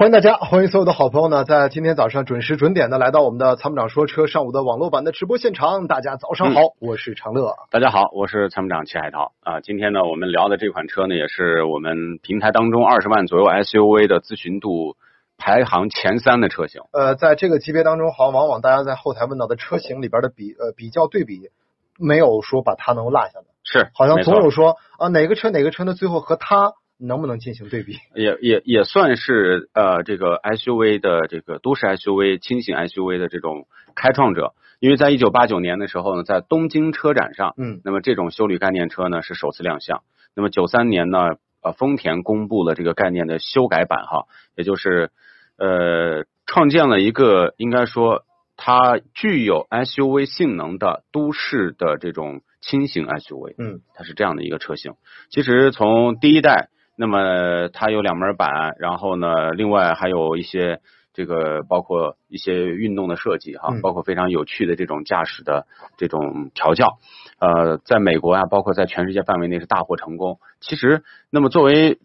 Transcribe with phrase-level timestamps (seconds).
[0.00, 5.88] 欢迎大家，欢迎所有的好朋友呢，在今天早上准时准点的来到我们的参谋长说车上午的网络版的直播现场。
[5.88, 7.54] 大家早上好，我是长乐。
[7.70, 9.60] 大家好，我是参谋长齐海涛啊。
[9.60, 14.96] 今天呢，我们聊的这款车呢，也是我们平台当中二十万左右 SUV 的咨询度
[15.36, 16.80] 排行前三的车型。
[16.92, 21.50] 呃，在这个级别当中，好像往往大家在后台问到的车型里边的比呃比较对比，
[21.98, 27.96] 没有说把它能够落下的，是，好像总有说啊哪个车哪个车呢，最后和它能不能进行对比？
[28.14, 34.54] 也也也算是呃这个 SUV 的这个都市 SUV、轻型 SUV 的这种开创者。
[34.78, 40.02] 因为在一九八九年的时候呢，在东京车展上，嗯那么这种修理概念车呢是首次亮相。
[40.34, 44.24] 那么九三年呢，呃，丰田公布了这个概念的修改版哈，
[44.56, 45.10] 也就是
[45.58, 48.24] 呃创建了一个应该说
[48.56, 53.56] 它具有 SUV 性能的都市的这种轻型 SUV。
[53.58, 54.94] 嗯它是这样的一个车型。
[55.28, 60.80] 其实从第一代，那么它有两门板，然后呢，另外还有一些
[61.14, 65.66] 这个包括一些运动的设计哈，嗯包括非常有趣的这种驾驶的
[65.96, 66.98] 这种调教，
[67.38, 70.40] 呃，在美国啊，包括在全世界范围内是大获成功。
[70.60, 71.98] 其实，那么作为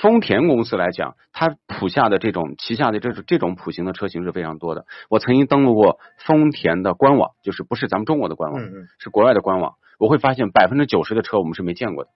[0.00, 4.86] 丰田公司来讲，它谱下的这种旗下的这种这种普型的车型是非常多的。
[5.10, 8.62] 我曾经登录过丰田的官网，就是不是咱们中国的官网，
[9.00, 12.10] 是国外的官网，我会发现百分之九十的车我们是没见过的，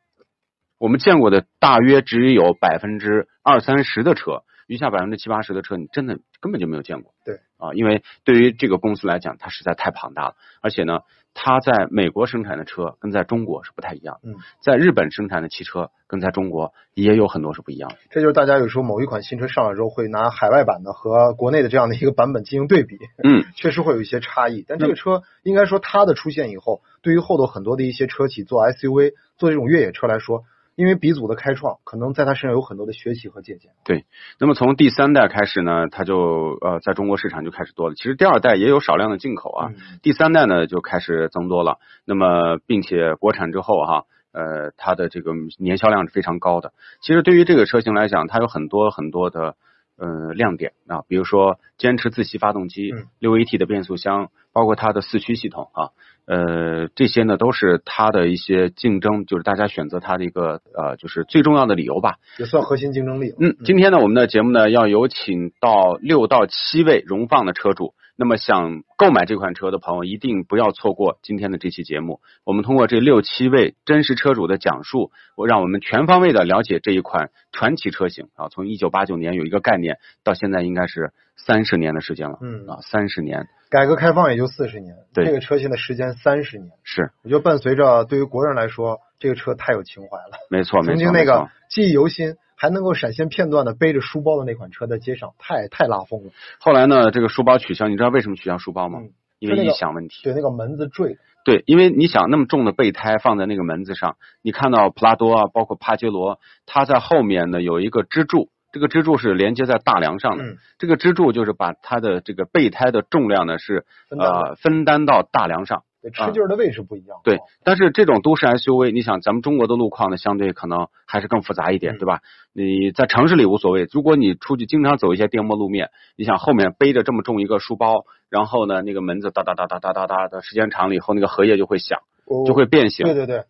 [0.79, 7.15] 我们见过的大约只有百分之二三十的车，余下百分之七八十的车你真的根本就没有见过。
[7.25, 11.01] 对啊，因为对于这个公司来讲，它实在太庞大了，而且呢，
[11.33, 17.97] 它在美国生产的车跟在中国是不太一样的，嗯，在日本生产的汽车跟在中国也有很多是不一样的。
[18.11, 24.63] 这就是大家有时候某一款新车上来之后，会拿海外版的和国内的这样的一个版本进行对比，嗯， 确实会有一些差异。
[24.69, 30.45] 但这个车应该说它的出现以后，对于后头很多的一些车企做 SUV、做这种越野车来说，
[30.77, 33.73] 因为鼻祖的开创，可能在他身上有很多的学习和借鉴。
[33.83, 34.05] 对
[34.39, 37.95] 那么从第三代开始呢，他就呃在中国市场就开始多了。
[37.95, 41.79] 其实第二代也有少量的进口啊，嗯第三代呢就开始增多了。
[42.05, 46.75] 那么并且国产之后哈、呃，它的这个年销量是非常高的。
[47.01, 49.57] 其实对于这个车型来讲，它有很多很多的
[49.97, 55.91] 呃亮点啊，比如说坚持自吸发动机嗯、六 AT 的变速箱，包括它的四驱系统啊，
[56.27, 62.17] 呃，这些呢都是它的一些竞争，就是大家选择它的一个呃，就是最重要的理由吧。
[62.39, 63.33] 也算核心竞争力。
[63.39, 67.95] 嗯，今天呢，我们的节目呢要有请到六到七位荣放的车主。
[68.19, 72.21] 那么想购买这款车的朋友，一定不要错过今天的这期节目。
[72.45, 78.49] 我们通过这六七位真实车主的讲述，我让我们全方位的了解这一款传奇车型啊。
[78.49, 82.39] 从一九八九年有一个概念，到现在应该是三十年的时间了。
[82.41, 90.39] 嗯啊，三十年改革开放也就四十年，对这个车型的时间三十年，是我觉得伴随着对于国人来说，这个车太有情怀了。
[90.49, 90.95] 没错，没错。
[90.95, 96.31] 曾经那个记忆犹新，还能够闪现片段的背着书包的那款车在街上，太太拉风了。
[96.59, 98.99] 后来呢，这个书包取消，你知道为什么取消书包吗？
[99.03, 100.23] 嗯因为异响问题。
[100.25, 115.83] 对，那个门子坠，对，因为你想那么重的备胎放在那个门子上，你看到普拉多啊，包括帕杰罗，它在后面呢有一个支柱，这个支柱是连接在大梁上的，嗯这个支柱就是把它的这个备胎的重量呢是分呃分担到大梁上。
[116.11, 117.19] 对，吃劲儿的位置不一样。
[117.25, 122.21] 对哦，但是这种都市 SUV，你想咱们中国的路况呢，相对可能还是更复杂一点，嗯对吧？
[122.53, 132.01] 你在城市里无所谓，如果你出去经常走一些颠簸路面，你想后面背着这么重一个书包，然后呢那个门子哒哒哒哒哒哒哒的，时间长了以后那个荷叶就会响，
[132.47, 133.05] 就会变形。
[133.05, 133.45] 对对对，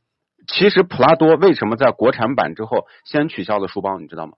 [0.49, 4.33] 其实普拉多为什么在国产版之后先取消了书包，你知道吗？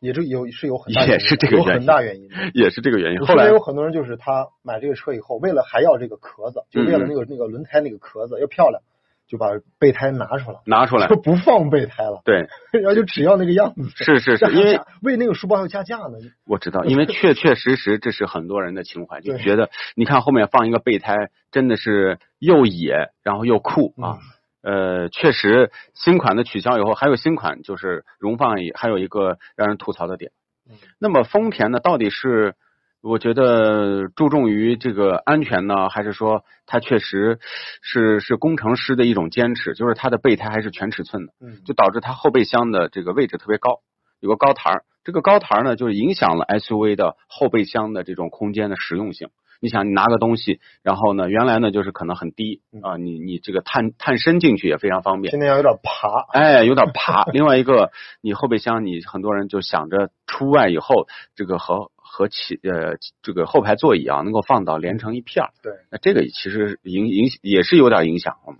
[0.00, 2.28] 也是有是有很大也是这个有原因很大原因。
[2.52, 3.20] 也是这个原因。
[3.20, 8.82] 后来有很多人就是他买这个车以后，为了还要这个壳子，就为了嗯那个那个轮胎那个壳子要漂亮，
[9.26, 9.46] 就把
[9.78, 13.88] 备胎拿出来，拿出来就，不放备胎了，对，然后就只要那个样子。
[13.94, 16.18] 是是是，因为为那个书包还要加价呢。
[16.46, 24.18] 我知道，因为确 确实实这是很多人的情怀，就觉得你看后面放一个备胎，真的是又野，然后又酷啊。
[24.64, 30.32] 呃，确实新款的取消以后，还有新款就是荣放也还有一个让人吐槽的点。
[30.66, 32.54] 嗯那么丰田呢，到底是
[33.02, 37.38] 我觉得注重于这个安全呢，还是说它确实
[37.82, 43.80] 是是工程师的一种坚持，就是它的备胎还是全尺寸的，嗯，就导致它后备箱的这个位置特别高，
[44.20, 44.84] 有个高台儿。
[45.04, 49.28] 这个高台儿呢，就是影响了 SUV 的后备箱的这种空间的实用性。
[49.60, 55.30] 你想，你拿个东西，然后呢，原来呢就是可能很低啊，你你这个探探身进去也非常方便。
[55.30, 57.24] 现在要有点爬，哎，有点爬。
[57.32, 57.90] 另外一个，
[58.20, 65.50] 你后备箱，你很多人就想着出外以后，这个和和起呃这个后排座椅啊，能够放倒连成一片儿。
[65.62, 68.36] 对，那这个其实影影也是有点影响。
[68.48, 68.56] 嗯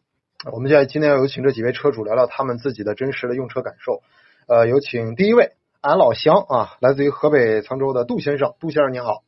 [0.53, 4.03] 我们现在今天有请这几位车主聊聊他们自己的真实的用车感受。
[4.47, 9.23] 呃，有请第一位俺老乡啊，来自于河北沧州的杜先生，杜先生您好。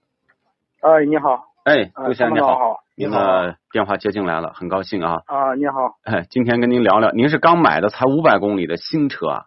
[0.81, 3.19] 哎，你好，哎，呃杜先生你好，你好。
[3.19, 5.15] 的电话接进来了，很高兴啊。
[5.27, 9.43] 啊，你好，哎，今天跟您聊聊，您是刚买的才五百公里的新车啊？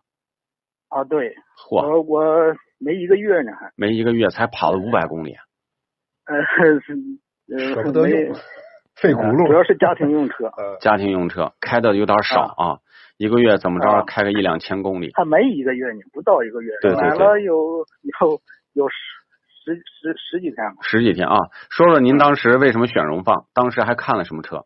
[0.90, 1.34] 啊，对，
[1.70, 5.40] 嚯，我我没一个月呢，还，没一个月才跑了五百公里啊！
[6.26, 6.36] 呃，
[6.82, 6.98] 是，
[7.58, 8.34] 呃，舍不得没用，
[9.00, 9.48] 费轱辘。
[9.48, 12.80] 主要是家庭用车， 呃，家庭用车开的有点少啊，
[13.16, 14.04] 一个月怎么着啊。
[14.06, 15.12] 开个一两千公里？
[15.14, 17.10] 还没一个月呢，不到一个月，对对对。
[17.12, 17.86] 买了有
[18.20, 18.42] 有
[18.74, 18.90] 有
[19.76, 19.82] 十十
[20.14, 20.78] 十十几天吧。
[20.82, 21.38] 十几天啊！
[21.70, 23.46] 说说您当时为什么选荣放？
[23.54, 24.66] 当时还看了什么车？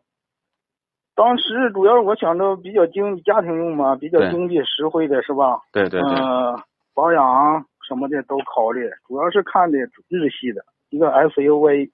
[1.14, 5.60] 当时主要我想着比较经家庭用嘛，比较经济实惠的是吧？
[5.72, 6.60] 对对对，呃，
[6.94, 9.78] 保养什么的都考虑，主要是看的
[10.08, 11.90] 日系的一个 SUV，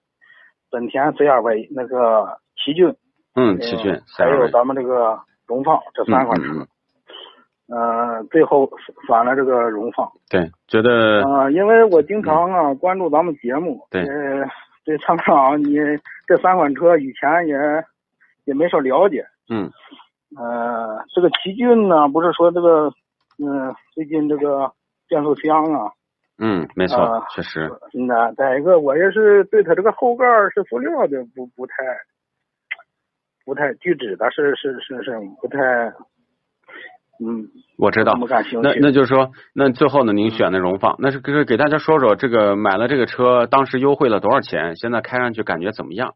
[0.70, 2.94] 本田 CRV 那个奇骏，
[3.34, 6.68] 嗯，呃奇骏、还有咱们这个荣放这三款车，嗯嗯嗯
[7.70, 8.68] 呃，最后
[9.06, 14.44] 选了这个荣放，对，觉得呃，因为我经常啊关注咱们节目，对呃，
[14.84, 15.76] 对参谋长你
[16.26, 17.56] 这三款车以前也
[18.44, 19.70] 也没少了解，嗯。
[20.36, 22.88] 呃，这个奇骏呢，不是说这个，
[23.38, 24.70] 嗯、最近这个
[25.08, 25.90] 变速箱啊，
[26.38, 30.24] 嗯，没错呃，确实，那再一个，我也是对它这个后盖
[30.54, 31.74] 是塑料的，不不太，
[33.44, 35.58] 不太聚酯的，是是是是不太，
[37.20, 38.14] 嗯，我知道
[38.62, 38.74] 那。
[38.80, 44.74] 那就是说，那最后呢，您选的荣放，那是给给大家说说，这个买了这个车，当时优惠了多少钱？
[44.76, 46.14] 现在开上去感觉怎么样？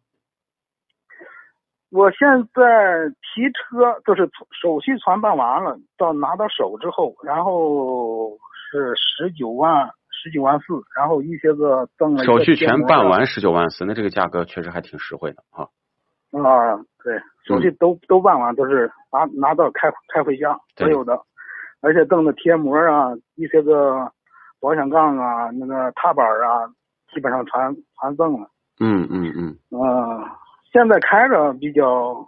[1.90, 4.28] 我现在提车就是
[4.60, 8.30] 手续全办完了，到拿到手之后，然后
[8.70, 10.64] 是十九万十九万四，
[10.96, 15.68] 然后一些个赠了个手续全办完十九万四，那这个价格确实还挺实惠的啊。
[16.42, 21.20] 啊，对，手续都、都办完，都是拿拿到开开回家，所有的，
[21.80, 24.10] 而且赠的贴膜啊，一些个
[24.60, 26.66] 保险杠啊，那个踏板啊，
[27.12, 27.52] 基本上全
[28.00, 28.48] 全赠了。
[28.80, 30.24] 嗯嗯嗯，嗯、
[30.72, 32.26] 现在开着比较，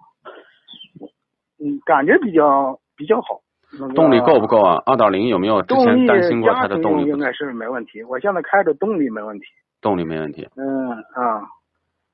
[1.58, 3.40] 嗯，感觉比较比较好。
[3.78, 4.80] 那个动力够不够啊？
[4.86, 9.46] 二点零有没有之前担心过它的动力应该是没问题，我现在开着动力没问题。
[9.80, 10.48] 动力没问题。
[10.54, 11.42] 嗯啊，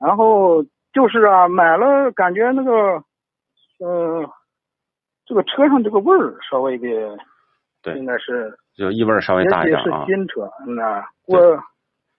[0.01, 2.73] 然后就是啊，买了感觉那个，
[3.81, 4.31] 呃，
[5.25, 6.87] 这个车上这个味儿稍微的，
[7.83, 7.95] 对。
[7.99, 10.05] 应该是就异味儿稍微大一点啊。
[10.07, 11.39] 新车，那对。
[11.39, 11.63] 我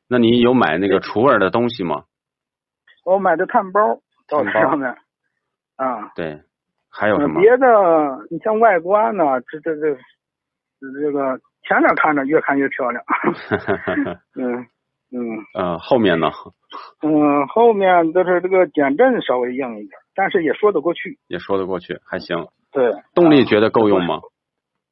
[0.08, 2.04] 那你有买那个除味儿的东西吗？
[3.06, 4.90] 我买的碳包到碳包上面，
[5.76, 6.42] 啊，对，
[6.90, 7.40] 还有什么？
[7.40, 7.68] 呃别的
[8.30, 9.98] 你像外观呢，这这这
[11.02, 13.04] 这个前面看着越看越漂亮，
[14.36, 14.66] 嗯
[15.14, 16.32] 嗯呃，后面呢
[17.02, 22.48] 嗯，后面就是这个减震稍微硬一点，但是也说得过去，也说得过去，还行。
[22.72, 24.22] 对，动力觉得够用吗？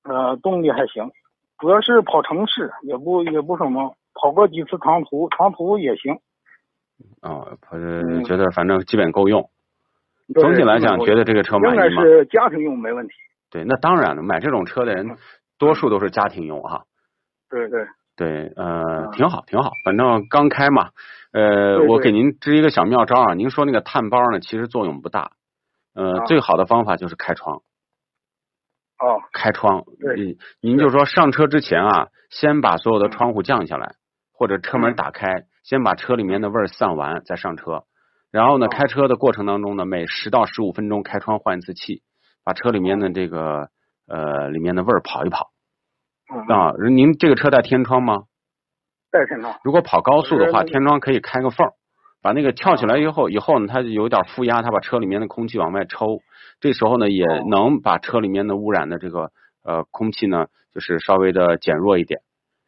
[0.04, 1.10] 呃，动力还行，
[1.58, 6.20] 主要是跑城市，也不也不什么，跑过几次长途，长途也行。
[7.24, 7.58] 哦，
[8.26, 9.50] 觉得反正基本够用。
[10.34, 11.90] 对总体来讲，觉得这个车满应该？
[11.90, 13.14] 是家庭用没问题。
[13.50, 15.18] 对，那当然了，买这种车的人
[15.58, 16.84] 多数都是家庭用哈。
[17.50, 17.86] 对对，
[18.22, 19.72] 对，呃，嗯挺好，挺好。
[19.84, 20.92] 反正刚开嘛，
[21.32, 23.34] 呃，对对我给您支一个小妙招啊。
[23.34, 25.32] 您说那个碳包呢，其实作用不大。
[25.96, 27.64] 呃，啊最好的方法就是开窗。
[29.00, 33.96] 哦，开窗，对您您就说上车之前啊，先把所有的窗户降下来，
[34.32, 37.86] 或者车门嗯打开，先把车里面的味儿散完，再上车。
[38.30, 42.04] 然后呢，哦开车的过程当中呢，每十到十五分钟开窗换一次气，
[42.44, 43.70] 把车里面的这个
[44.08, 45.61] 呃里面的味儿跑一跑嗯，
[46.50, 46.74] 啊。
[46.90, 48.24] 您这个车带天窗吗？
[49.12, 49.60] 带天窗。
[49.64, 51.74] 如果跑高速的话，天窗可以开个缝儿，
[52.22, 56.20] 把那个翘起来以后，以后呢，它就有点负压，它把车里面的空气往外抽，
[56.60, 59.32] 这时候呢，也哦能把车里面的污染的这个
[59.64, 62.22] 呃空气呢，就是稍微的减弱一点。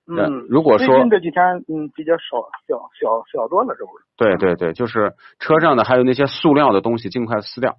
[0.05, 4.03] 嗯，如果说最近这几天嗯比较少，小小小多了，这不是？
[4.17, 7.77] 对对对，就是车上的还有那些塑料的东西，尽快撕掉。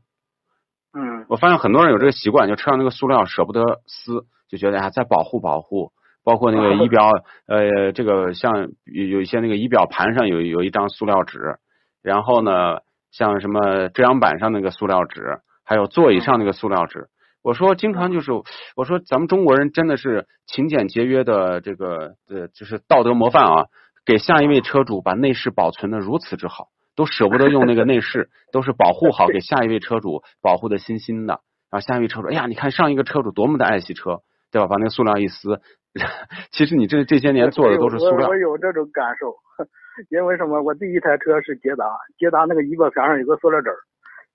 [0.94, 1.26] 嗯。
[1.28, 7.10] 我发现很多人有这个习惯，就车上那个塑料舍不得撕，就觉得呀、再保护保护，包括那个仪表，
[7.46, 11.58] 呃，这个像有有一些那个仪表盘上有有一张塑料纸，
[12.02, 12.78] 然后呢，
[13.10, 17.08] 像什么遮阳板上那个塑料纸，还有座椅上那个塑料纸。
[17.42, 18.32] 我说经常就是
[18.74, 23.66] 我说咱们中国人真的是勤俭节约的这个呃就是道德模范啊，
[24.06, 31.40] 给下一位车主把内饰保存的如此之好，都舍不得用那个内饰，都是保护好给下一位车主保护的新新的。
[31.70, 34.20] 然后下一位车主，哎呀，你看上一个车主多么的爱惜车，
[34.52, 34.68] 对吧？
[34.68, 35.60] 把那个塑料一撕，
[36.52, 38.36] 其实你这这些年做的都是塑料我。
[38.36, 39.34] 有这种感受，
[40.10, 40.62] 因为什么？
[40.62, 41.84] 我第一台车是捷达，
[42.16, 43.76] 捷达那个仪表盘上有个塑料纸儿，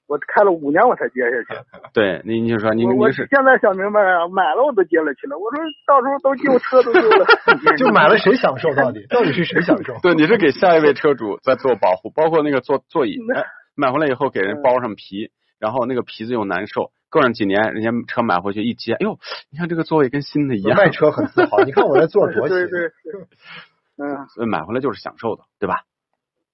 [0.10, 1.62] 我开了五年我才接下去。
[1.94, 5.38] 对，您就说您您是现在想明白了，买了我都接了去了。
[5.38, 7.26] 我说到时候都旧车都丢了，
[7.78, 8.74] 就买了谁享受？
[8.74, 9.94] 到底到底是谁享受？
[10.02, 19.20] 对，你是给下一位车主在做保护，包括那个座座椅，哎买回来以后给人包上皮，然后那个皮子又难受，过上几年人家车买回去一接，哎呦，
[19.52, 22.70] 你看这个座位跟新的一样，卖车很自豪，你看我这座儿多对新。
[22.70, 22.92] 对对，
[24.02, 25.84] 嗯，所以买回来就是享受的，对吧？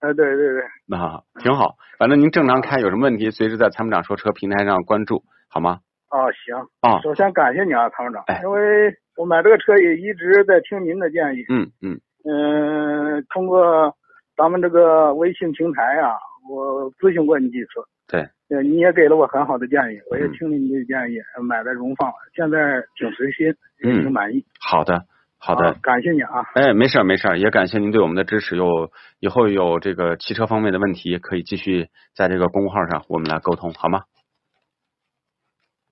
[0.02, 5.80] 哎对对对，那挺好，反正您正常开，有什么问题随时在参谋长说车平台上关注，好吗？
[6.10, 13.96] 哦行，啊，首先感谢你啊，参谋长哎，因为我买这个车也一直在听您的建议，嗯嗯，嗯，通过
[14.38, 16.16] 咱们这个微信平台啊，
[16.50, 17.70] 我咨询过你几次，
[18.08, 23.48] 对，呃，你也给了我很好的建议，我也嗯听了你的建议，呃买的荣放，现在挺随心，
[23.84, 24.04] 也嗯。
[24.04, 24.46] 挺满意。
[24.60, 25.04] 好的
[25.38, 26.44] 好的啊，感谢你啊。
[26.56, 28.56] 哎，没事儿没事儿，也感谢您对我们的支持。
[28.58, 28.90] 有
[29.20, 34.04] 以后有这个汽车方面的问题，可以继续在这个公众号上我们来沟通，好吗？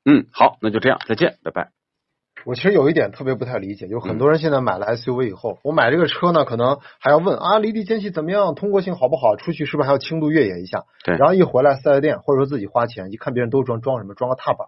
[0.06, 1.70] 嗯，好，那就这样，再见，拜拜。
[2.46, 10.84] 我其实有一点特别不太理解，就很多人现在买了 SUV 以后，我买这个车呢，可能还要问啊，离地间隙怎么样，通过性好不好，出去是不是还要轻度越野一下？
[11.06, 14.68] 对然后一回来四 S 店或者说自己花钱，一看别人都装装什么，装个踏板，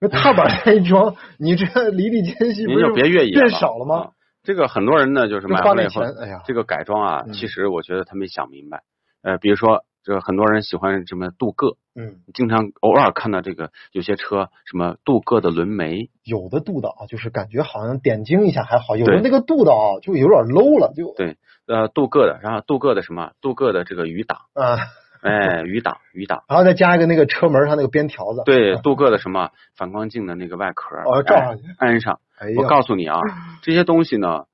[0.00, 4.10] 那踏板再一装，你这离地间隙不您是就别越野变少了吗啊？
[4.42, 8.82] 这个很多人呢，就是买回来以后钱，，哎呀，这个改装啊，嗯其实我觉得他没想明白。
[9.22, 23.32] 呃，比如说，这很多人喜欢什么镀铬，嗯，经常偶尔看到这个有些车什么镀铬的轮眉，有的镀的啊，就是感觉好像点睛一下还好，有的那个镀的啊，就有点 low 了，就对，呃，镀铬的，然后镀铬的什么？
[23.42, 24.78] 镀铬的这个雨挡，啊，
[25.28, 26.42] 哎，雨挡，雨挡。
[26.48, 32.20] 然后再加一个那个车门上那个边条子，对，啊镀铬的什么反光镜的那个外壳，哦罩上去哎安上。
[32.38, 33.20] 哎，我告诉你啊，
[33.62, 34.44] 这些东西呢，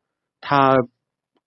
[0.41, 0.77] 它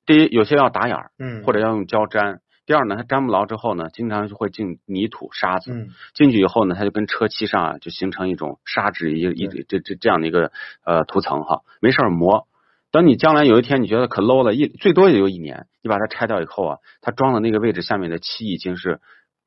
[0.05, 2.39] 第一有些要打眼儿，嗯，或者要用胶粘。
[2.65, 5.73] 第二呢，它粘不牢之后呢，经常就会进泥土、沙子。
[5.73, 10.51] 嗯进去以后呢，它就跟车漆上啊，就形成一种砂纸一一这这这样的一个
[10.85, 12.45] 呃涂层哈，没事儿磨。
[12.91, 18.99] 等你将来有一天你觉得可 low 了，一最多也就一年，你把它拆掉以后啊，它装的那个位置下面的漆已经是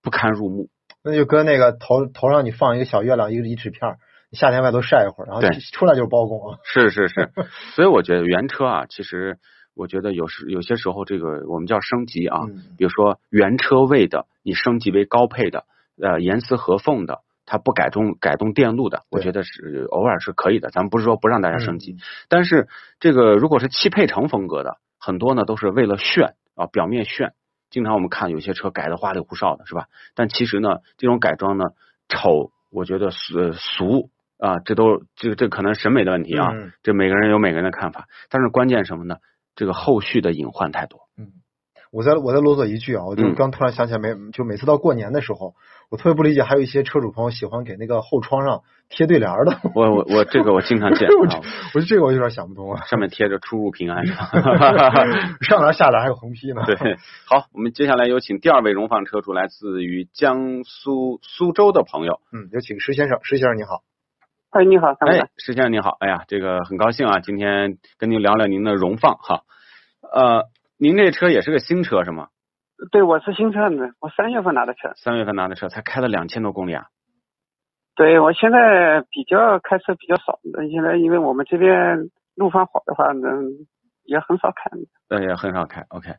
[0.02, 0.68] 不堪入目。
[1.04, 3.96] 那就跟那个头头上你放一个小月亮，一个一纸片
[4.30, 6.58] 夏天外头晒一会儿，然后对出来就是包公啊。
[6.64, 7.30] 是是是，
[7.74, 9.38] 所以我觉得原车啊，其实
[9.74, 15.64] 我觉得有时有些时候这个我们叫升级啊，嗯比如说原车位的，你升级为高配的，
[16.00, 17.20] 呃，严丝合缝的，
[17.52, 20.70] 它不改动改动电路的，我觉得是偶尔是可以的。
[20.70, 21.98] 咱们不是说不让大家升级，嗯
[22.30, 22.66] 但是
[22.98, 27.34] 这个如果是汽配城风格的，很多呢都是为了炫啊，表面炫。
[27.68, 29.88] 经常我们看有些车改的花里胡哨的，是吧？
[30.14, 31.66] 但其实呢，这种改装呢，
[32.08, 38.06] 丑，我觉得俗呃俗啊，这都这这可能审美的问题啊，嗯这每个人有每个人的看法。
[38.30, 39.16] 但是关键什么呢？
[39.54, 41.00] 这个后续的隐患太多。
[41.18, 41.32] 嗯
[41.90, 45.54] 我再我再啰嗦一句啊，我就嗯刚突然想起来，每就每次到过年的时候，
[45.92, 49.58] 我特别不理解，还有一些车主朋友喜欢给那个后窗上贴对联儿的。
[49.74, 51.28] 我我我这个我经常见 我
[51.74, 52.82] 我这个我有点想不通啊。
[52.86, 54.06] 上面贴着出入平安。
[55.44, 56.62] 上联下联还有横批呢。
[56.64, 56.96] 对，
[57.26, 62.20] 好，我们接下来有请第二位荣放车主，来自于江苏苏州的朋友。
[62.32, 63.82] 嗯，有请石先生，石先生你好。
[64.48, 69.42] 哎，你好，哎。，石先生你好，哎呀，这个很高兴啊，今天跟您聊聊您的荣放哈。
[70.10, 70.44] 呃，
[70.78, 72.28] 您这车也是个新车是吗？
[72.90, 74.92] 对，我是新车子，我三月份拿的车。
[74.96, 76.86] 三月份拿的车，才开了两千多公里啊。
[77.94, 83.44] 对，我现在比较开车比较少，现在因为我们这边路况好的话，能，
[84.04, 84.70] 也很少开。
[85.08, 85.84] 呃，也很少开。
[85.90, 86.10] OK，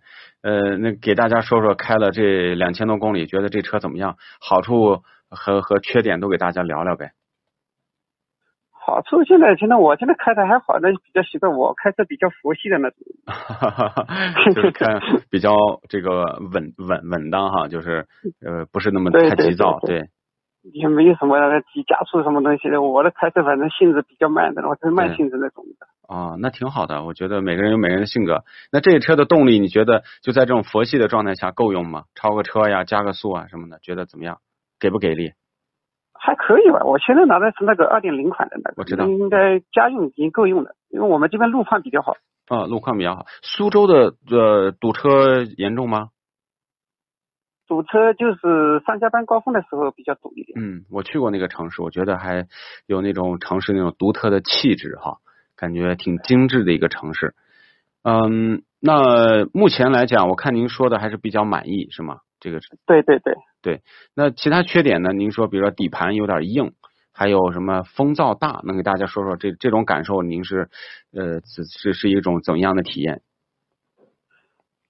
[0.41, 4.15] 呃，那给大家说说开了这两千多公里，觉得这车怎么样？
[4.39, 7.11] 好处和和缺点都给大家聊聊呗。
[8.85, 12.97] 好处现在现在我现在开的还好，那比较习惯，我开车比较佛系的那种。
[14.53, 14.99] 就是看
[15.31, 15.55] 比较
[15.87, 18.05] 这个稳稳稳当哈，就是
[18.45, 20.09] 呃不是那么太急躁，对对
[20.73, 21.37] 也没有什么
[21.73, 22.81] 急加速什么东西的。
[22.81, 25.87] 我的开车反正性子比较慢的，我是慢性子那种的。
[26.13, 27.03] 啊，那挺好的。
[27.03, 28.43] 我觉得每个人有每个人的性格。
[28.71, 32.03] 那这车的动力，你觉得就在这种佛系的状态下够用吗？
[32.15, 34.39] 超个车呀，加个速啊什么的，觉得怎么样？
[34.79, 35.31] 给不给力？
[36.25, 36.79] 还可以吧。
[36.85, 42.15] 我现在拿的是那个二点零款的那个，我知道应该家用已经够用了，因为我们这边路况比较好。
[42.47, 43.25] 啊，路况比较好。
[43.41, 46.09] 苏州的呃堵车严重吗？
[47.67, 50.57] 堵车就是上下班高峰的时候比较堵一点。
[50.61, 52.47] 嗯，我去过那个城市，我觉得还
[52.85, 55.17] 有那种城市那种独特的气质哈，
[55.57, 57.35] 感觉挺精致的一个城市。
[58.03, 62.19] 嗯，那目前来讲，我看您说的还是比较满意，是吗？
[62.43, 63.81] 这个对对对对，
[64.13, 65.13] 那其他缺点呢？
[65.13, 66.73] 您说，比如说底盘有点硬，
[67.13, 70.21] 还有什么风噪大，能给大家说说这这种感受？
[70.21, 70.67] 您是
[71.13, 73.21] 呃是是是一种怎样的体验？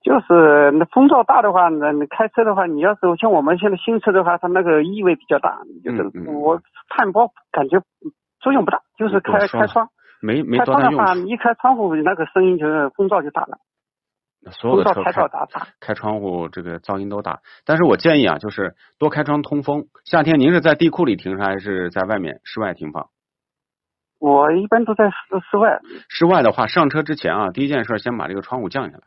[0.01, 7.79] 就是那风噪大的话，那你开车的话，你要是像我们现在新车的话，它那个异味比较大，就是我碳包感觉
[8.39, 9.87] 作用不大，就是开开窗，
[10.21, 13.61] 没没开多大用窗的话，你一开窗户，那个声音就是风噪就大了，处，
[14.51, 15.29] 所有的车开到
[15.79, 17.41] 开窗户这个噪音都大。
[17.65, 19.85] 但是我建议啊，就是多开窗通风。
[20.05, 23.09] 夏天您是在地库里停车还是在外面室外停放？
[24.19, 25.15] 我一般都在室
[25.51, 29.03] 室外，室外的话，上车之前啊，第一件事先把这个窗户降下来。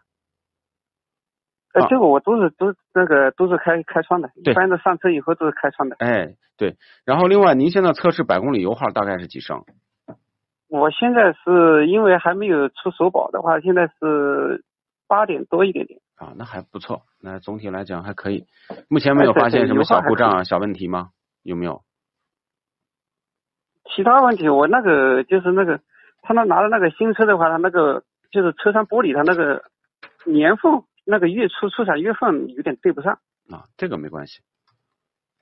[1.72, 5.96] 呃啊，这个我都是都那个都是开开窗的，一般的上车以后都是开窗的。
[5.98, 6.76] 哎，对。
[7.04, 9.64] 然后另外，您现在测试百公里油耗大概是几升？
[10.68, 14.64] 我现在是因为还没有出首保的话，现在是
[15.06, 16.00] 八点多一点点。
[16.16, 18.46] 啊，那还不错，那总体来讲还可以。
[18.88, 21.10] 目前没有发现什么小故障啊、小问题吗？
[21.42, 21.82] 有没有？
[23.94, 25.80] 其他问题，我那个就是那个，
[26.22, 29.64] 他那拿的那个新车的话，他那个就是车窗玻璃，它那个
[30.24, 33.20] 年份那个月初出厂月份有点对不上。
[33.50, 34.40] 啊，这个没关系。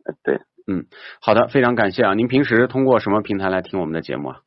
[0.04, 0.40] 呃，对，
[1.20, 2.14] 好的，非常感谢啊！
[2.14, 4.40] 您平时通过什么平台来听我们的节目啊？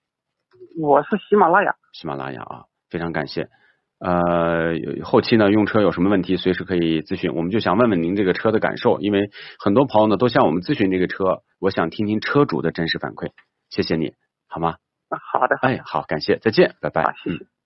[0.80, 1.76] 我是喜马拉雅。
[1.94, 3.50] 喜马拉雅啊，非常感谢。
[4.00, 7.34] 呃，后期呢用车有什么问题，随时可以咨询。
[7.34, 13.32] 我们就想问问您这个车的感受，因为很多朋友呢都向我们咨询这个车，我想听听车主的真实反馈。
[13.70, 14.14] 谢谢你，
[14.48, 14.76] 好吗？
[15.10, 17.04] 啊好的，哎，好，感谢，再见，拜拜。
[17.04, 17.57] 好，谢谢。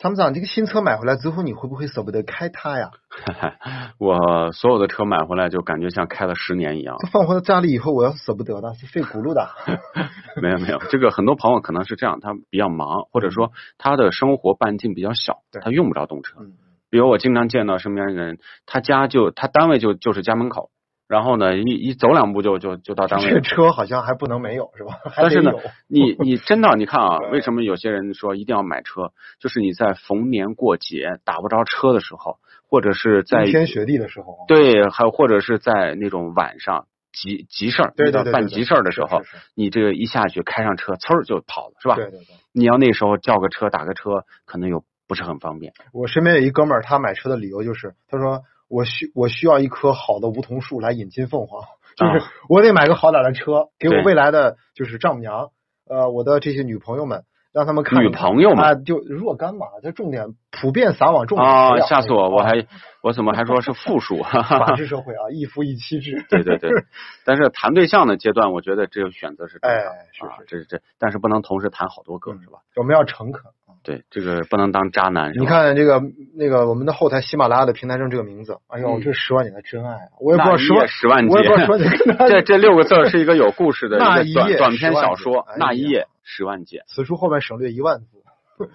[0.00, 2.90] 参谋长，这个新车买回来之后，你会不会舍不得开它呀？
[3.26, 6.96] 嗯， 我所有的车买回来就感觉像开了十年一样。
[7.12, 9.50] 放回到家里以后，我要是舍不得的，是费轱辘的。
[10.40, 16.38] 没有没有，这个很多朋友可能是这样，他比较忙，或者说他的生活半径比较小，他用不着动车。
[16.40, 16.54] 嗯，
[16.88, 20.70] 比如我经常见到身边人，他家就他单位就就是家门口，
[21.10, 23.30] 然后呢一一走两步就就就到单位了。
[23.30, 24.94] 这个车好像还不能没有是吧？
[25.16, 25.50] 但是呢。，
[25.88, 29.10] 你你真的你看啊， 为什么有些人说一定要买车？
[29.40, 32.36] 就是你在逢年过节打不着车的时候，
[32.68, 39.22] 或者是在冰天雪地的时候，对，还有或者是在那种晚上急急事儿，对对对办急事儿的时候
[39.56, 41.96] 你这个一下去开上车，呲儿就跑了，是吧？
[41.96, 42.36] 对对对。
[42.52, 45.72] 你要那时候叫个车打个车，可能又不是很方便。
[45.92, 51.60] 我身边有一哥们儿，他买车的理由就是，他说我需我需要一棵好的梧桐树来引进凤凰，
[51.96, 55.50] 就是啊我得买个好点儿的车，给我未来的就是丈母娘，
[55.88, 62.30] 呃，我的这些女朋友们，让他们看女朋友们啊，就若干嘛，这重点普遍撒网，重点啊吓死我！
[62.30, 62.64] 我还
[63.02, 64.22] 我怎么还说是复数？
[64.22, 64.76] 法。
[64.76, 66.24] 治社会啊，一夫一妻制。
[66.30, 66.70] 对对对
[67.26, 72.60] 但是谈对象的阶段，我觉得这个选择是正常的哎是啊是，这是这，但是不能同时谈好多个，嗯是吧？
[72.76, 73.50] 我们要诚恳。
[73.82, 76.02] 对，这个不能当渣男，你看这个
[76.34, 80.08] 那个我们的后台喜马拉雅的平台上这个名字，哎呦，嗯这是十万年的真爱啊！
[80.20, 88.06] 我也不知道十万十万我也不知道十万劫跟他这这六个字儿是一个有故事的那一个短短篇小说哎，那一呀夜十万劫，此处后面省略一万字。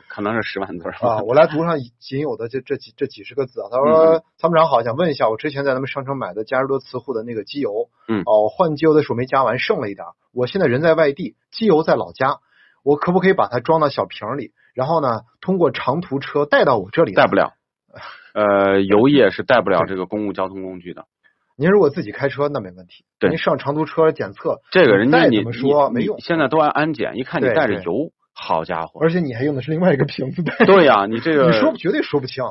[0.08, 3.68] 可能是十万字啊，我来读上仅有的这这几这几十个字啊。
[3.70, 10.14] 他嗯说：“参谋长好，想问一下，我之前在咱们商城买的嘉实多磁护的那个机油，嗯哦，换机油的时候没加完，剩了一点儿。
[10.34, 12.40] 我现在人在外地，机油在老家，
[12.86, 17.14] 我可不可以把它装到小瓶里，然后呢，通过长途车带到我这里？
[17.14, 17.36] 带不。
[17.36, 17.54] 了。
[18.36, 21.06] 呃，油 液是带不了这个公共交通工具的。
[21.58, 23.06] 您如果自己开车，那没问题。
[23.18, 29.00] 对您上长途车检测，这个人家怎么说你没用现在都按安检，一看你带着油，好家伙！
[29.02, 30.66] 而且你还用的是另外一个瓶子带。
[30.66, 32.44] 对呀、你这 个你说绝对说不清。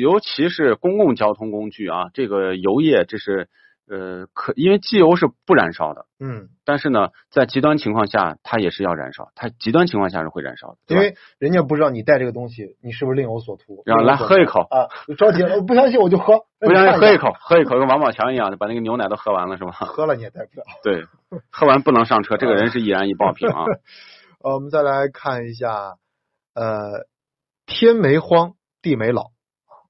[0.00, 3.48] 尤其是公共交通工具啊，这个油液这是
[3.92, 13.82] 呃可，因为机油是不燃烧的，嗯，但是呢，在极端情况下它也是要燃烧，它极端情况下是会燃烧的，因为人家不知道你带这个东西，你是不是另有所图。
[13.84, 19.72] 然后来喝一口啊，着急了，我不相信我就喝， 不相信喝一口，喝一口跟王宝强一样的，把那个牛奶都喝完了是吧？
[19.84, 20.64] 喝了你也带不了。
[20.82, 21.04] 对，
[21.50, 23.64] 喝完不能上车， 这个人是易燃易爆品啊。
[24.42, 25.96] 呃，我们再来看一下，
[26.54, 27.06] 呃，
[27.66, 29.32] 天没荒，地没老。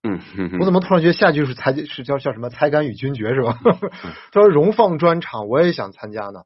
[0.02, 3.58] 嗯我怎么突然觉得下句是才是叫叫什么才敢与君绝是吧？
[3.64, 3.90] 嗯
[4.32, 6.42] 他说荣放专场我也想参加呢。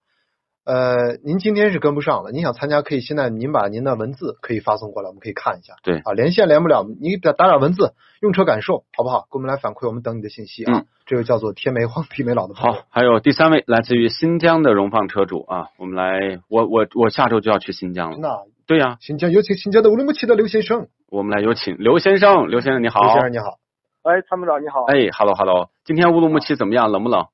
[0.64, 5.74] 呃，您今天是跟不上了，您想参加可以现在您把您的文字可以发送过来，我们可以看一下。
[5.84, 9.28] 对啊，连线连不了，你打打点文字，用车感受好不好？
[9.30, 10.78] 给我们来反馈，我们等你的信息啊。
[10.78, 12.72] 嗯这个叫做天没黄 地没老的朋友。
[12.78, 18.18] 好，还有第三位来自于新疆的荣放车主啊，我们来，我我我下周就要去新疆了。
[18.20, 18.28] 那
[18.66, 20.88] 对呀、新疆有请新疆的乌鲁木齐的刘先生。
[21.08, 23.00] 我们来有请刘先生，刘先生你好。
[23.00, 23.58] 刘先生你好，
[24.02, 24.82] 哎，参谋长你好。
[24.86, 26.90] 哎，hello hello，今天乌鲁木齐怎么样？
[26.90, 27.26] 冷不冷？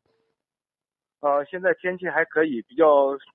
[1.23, 2.85] 呃，现在天气还可以，比较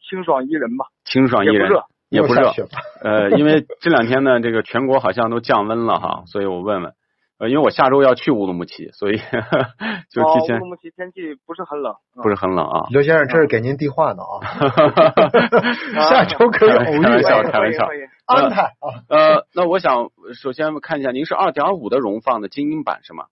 [0.07, 1.83] 清爽宜人吧，清爽宜人，也不热。
[2.09, 2.51] 也不热下。
[2.51, 2.69] 雪了
[3.01, 6.93] 呃，因为这两天呢，这个全国好像都降温了哈，所以我问问，
[7.39, 9.17] 呃，因为我下周要去乌鲁木齐，所以
[10.09, 12.87] 就提哦，前乌鲁木齐天气不是很冷，嗯不是很冷啊。
[12.89, 14.41] 刘先生，这是给您递话呢啊，
[16.09, 17.85] 下周可以偶遇开玩笑，开玩笑。
[17.85, 19.03] 欢迎安排啊。
[19.09, 23.25] 呃，那我想首先看一下，您是二点五的荣放的精英版是吗？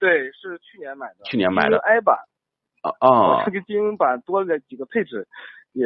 [0.00, 2.16] 对，是去年买的，去年买的 i 版，
[2.82, 5.28] 啊啊这，个精英版多了几个配置，
[5.74, 5.84] 也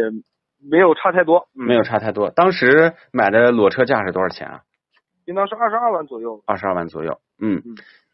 [0.60, 2.30] 没有差太多，嗯没有差太多。
[2.30, 4.60] 当时买的裸车价是多少钱啊？
[5.24, 6.42] 应当是二十二万左右。
[6.46, 7.20] 二十二万左右。
[7.42, 7.60] 嗯，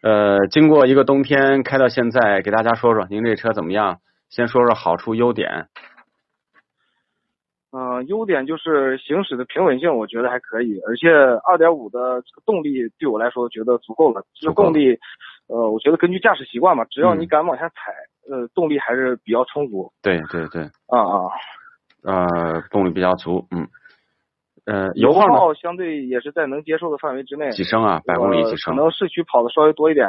[0.03, 4.01] 呃，经过一个冬天开到现在，给大家说说您这车怎么样？
[4.31, 5.69] 先说说好处优点。
[7.71, 11.11] 嗯、优点就是行驶的平稳性，我觉得还可以，而且
[11.47, 14.25] 二点五的这个动力对我来说觉得足够了。
[14.33, 14.99] 这个动力，
[15.49, 17.93] 呃，我觉得根据驾驶习惯嘛，只要嗯你敢往下踩，
[18.31, 19.93] 呃，动力还是比较充足。
[20.01, 21.29] 对对对，啊啊，
[22.03, 23.47] 呃，动力比较足。
[23.51, 23.69] 嗯，
[24.69, 25.35] 呃，油油耗呢？
[25.39, 27.51] 耗相对也是在能接受的范围之内。
[27.53, 28.03] 几升啊？
[28.05, 28.81] 百公里呃几升可？
[28.83, 30.07] 能市区跑的稍微多一点，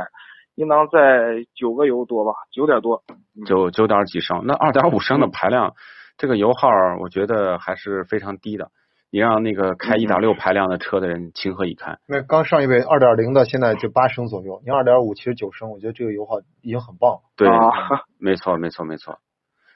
[0.56, 3.02] 应当在九个油多吧，九点多。
[3.46, 5.74] 九九点几升，那二点五升的排量，
[6.18, 6.68] 这个油耗
[7.00, 8.68] 我觉得还是非常低的。
[9.12, 11.98] 你让那个开一点六排量的车的人情何以堪？
[12.08, 17.20] 那刚上一位二点零的，现在就八升左右，你二点五其实九升，我觉得这个油耗已经很棒了。
[17.36, 19.18] 对，啊，没错，没错，没错。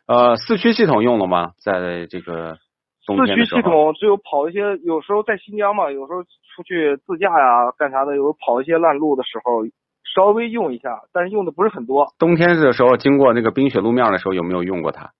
[0.05, 1.53] 呃，四驱系统用了吗？
[1.63, 2.59] 在这个冬
[3.05, 9.65] 四驱系统只有跑一些，有时候在新疆嘛，有时候出去自驾呀、干啥的，有时候跑一些烂路的时候，
[10.03, 15.11] 稍微用一下，但是用的不是很多，冬天的时候经过那个冰雪路面的时候，有没有用过它？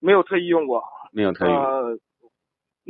[0.00, 0.82] 没有特意用过。
[1.12, 1.92] 没有特意用，呃，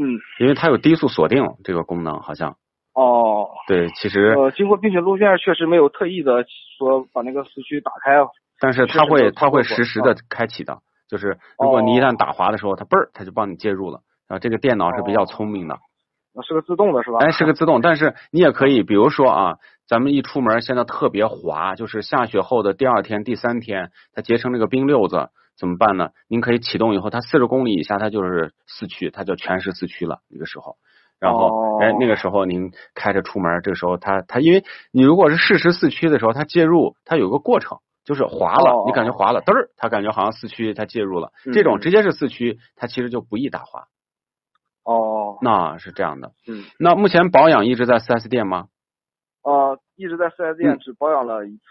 [0.01, 2.57] 嗯，因为它有低速锁定这个功能，好像
[2.95, 3.89] 哦，对。
[3.91, 6.45] 其实，呃，经过冰雪路面确实没有特意的
[6.79, 8.17] 说把那个四驱打开。
[8.61, 14.01] 但是它会它会实时的开启的，就是如果你一旦哦打滑的时候，它嘣儿它就帮你介入了。
[14.29, 15.79] 啊，这个电脑是比较哦聪明的。
[16.35, 17.19] 那是个自动的是吧？
[17.21, 19.57] 哎，是个自动，但是你也可以，比如说啊，
[19.89, 26.11] 咱们一出门现在特别滑，就是下雪后的第二天、第三天，它结成那个冰溜子，怎么办呢？
[26.29, 30.21] 您可以启动以后，它四十公里以下，它就是四驱，它就全是四驱了。
[30.29, 30.77] 那个时候，
[31.19, 34.63] 然后、哦哎，那个时候您开着出门，这个时候它它因为
[34.93, 37.79] 你如果是适时四驱的时候，它介入它有个过程。
[38.05, 41.31] 就是滑了，哦你感觉滑了，嘚儿，它感觉好像四驱，它介入了。
[41.45, 43.85] 嗯这种直接是四驱，它其实就不易打滑。
[44.89, 46.33] 哦，那是这样的。
[46.49, 48.69] 嗯，那目前保养一直在 4S 店吗？
[49.45, 51.63] 呃，一直在四 S 嗯店只保养了一次，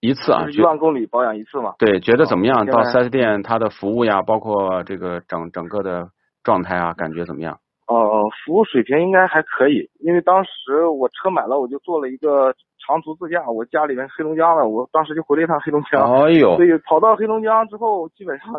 [0.00, 1.74] 一次啊，就是一万公里保养一次嘛。
[1.78, 2.66] 对，觉得怎么样？
[2.66, 6.08] 到现在 4S 店它的服务呀，包括这个整整个的
[6.42, 7.60] 状态啊，感觉怎么样？
[7.86, 12.52] 哦呃，服务水平应该还可以，因为当时我车买了，我就做了一个
[12.84, 18.52] 长途自驾，我家里面黑龙江的，我当时就回了一趟黑龙江，哎呦所，以跑到黑龙江之后，基本上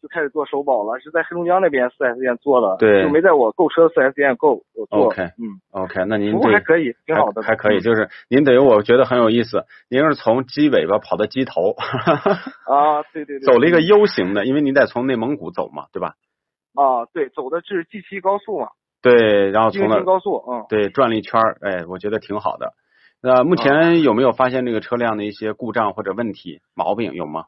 [0.00, 16.14] 就开始做首保了，是在黑龙江那边四 S 店做的，对就没在我购车的 4S 店购我做 OK 嗯，OK，那您服务这还可以，挺好的，还还可以，嗯就是您等于我觉得很有意思，您是从鸡尾巴跑到鸡头，啊，对对对， 走了一个 U 型的，因为您得从内蒙古走嘛，对吧？
[16.74, 18.68] 啊，对，走的是 G 七高速嘛，
[19.02, 20.64] 对，然后从那津高速，嗯。
[20.68, 22.72] 对转了一圈儿，哎，我觉得挺好的。
[23.22, 27.44] 那目啊前有没有发现这个车辆的一些故障或者问题毛病有吗？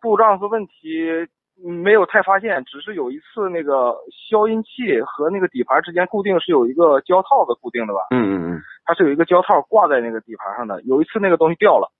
[0.00, 0.72] 故障和问题
[1.10, 1.28] 嗯
[1.64, 3.96] 没有太发现，只是有一次那个
[4.28, 8.00] 消音器和那个底盘之间固定是有一个胶套的固定的吧？
[8.10, 10.82] 嗯嗯嗯，它是有一个胶套挂在那个底盘上的。
[10.82, 11.90] 有一次那个东西掉了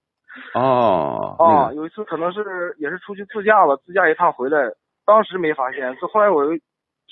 [0.53, 4.71] 哦，啊，嗯有一次可能是也是出去自驾了，自驾一趟回来，
[5.05, 6.45] 当时没发现，是后来我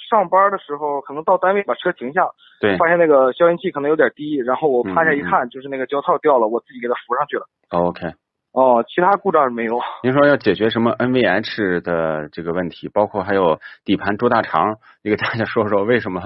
[0.10, 2.28] 上班的时候可能到单位把车停下，
[2.62, 7.48] 对发现那个消音器可能有点低，然后我趴下一嗯嗯看，就是那个胶套掉了，我自己给它扶上去了。
[7.72, 8.14] ，OK。
[8.56, 9.78] 哦，其他故障是没有。
[10.02, 16.22] 您说要解决什么 NVH 的这个问题，包括还有底盘猪大肠，你给大家说说为什么？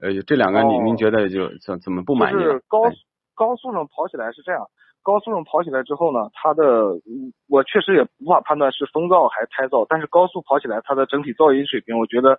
[0.00, 2.32] 呃，这两个您、哦您觉得就怎怎么不满意？
[2.32, 2.92] 就是高哎
[3.34, 4.64] 高速上跑起来是这样，
[5.02, 6.64] 高速上跑起来之后呢，它的
[7.04, 12.38] 嗯我确实也无法判断是风噪还是胎噪，但是高速跑起来它的整体噪音水平，我觉得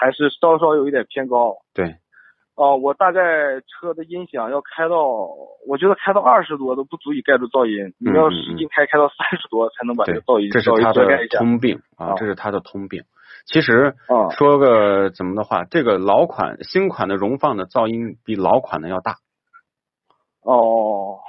[0.00, 1.56] 还是稍稍有一点偏高。
[1.74, 1.96] 对，
[2.58, 3.20] 哦、我大概
[3.60, 4.98] 车的音响要开到，
[5.64, 11.06] 我觉得开到二十多都不足以盖住噪音，你要使劲开，开到三十多才能把这个噪音这是稍微它的。
[11.38, 13.04] 通病啊，啊这是它的通病。
[13.46, 19.18] 其实啊说个怎么的话，这个老款新款的荣放的噪音比老款的要大。
[20.42, 21.20] 哦，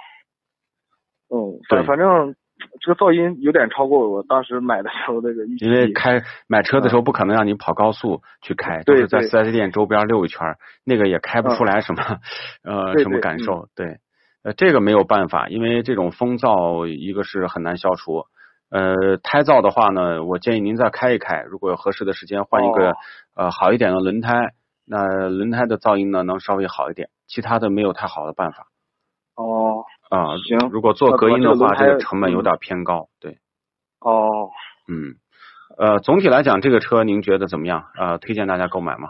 [1.30, 2.34] 嗯，对反反正
[2.82, 5.66] 这个噪音有点超过我当时买的时候那个预期。
[5.66, 12.04] 因为开买车的时候不可能让你跑高速去开，都对是在对四 S 店周边溜一圈儿，那个也开不出嗯来什么
[12.64, 13.68] 呃什么感受。
[13.76, 13.98] 对，
[14.44, 18.26] 呃，这个没有办法，因为这种风噪一个是很难消除。
[18.70, 22.96] 呃，胎噪的话呢，我建议您再开一开，如果有合适的时间换一个、哦
[23.36, 24.54] 呃好一点的轮胎，
[24.86, 28.68] 那轮胎的噪音呢能稍微好一点，其他的没有太好的办法
[29.36, 29.69] 哦
[30.10, 30.38] 啊。
[30.38, 33.08] 行如果做隔音的话，这个成本有嗯点偏高。
[33.20, 33.38] 对，
[34.00, 34.50] 哦，
[34.88, 35.16] 嗯，
[35.78, 37.86] 呃，总体来讲，这个车您觉得怎么样？
[37.98, 39.10] 呃，推荐大家购买吗？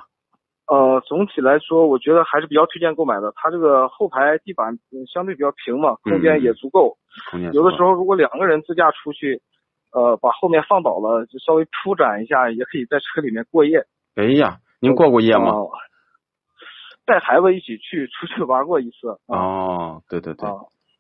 [0.68, 3.34] 呃，总体来说，我觉得还是比较推荐购买的。
[3.36, 6.98] 它这个后排地板嗯相对比较平嘛，空间也足够。
[7.32, 9.42] 空间有的时候，如果两个人自驾出去，
[9.92, 13.86] 呃，把后面放倒了，就稍微铺展一下，也可以在车里面过夜。
[14.16, 15.50] 哎呀，您过过夜吗？
[15.52, 15.72] 哦
[17.06, 19.10] 带孩子一起去出去玩过一次。
[19.26, 20.54] 啊哦，对对对啊，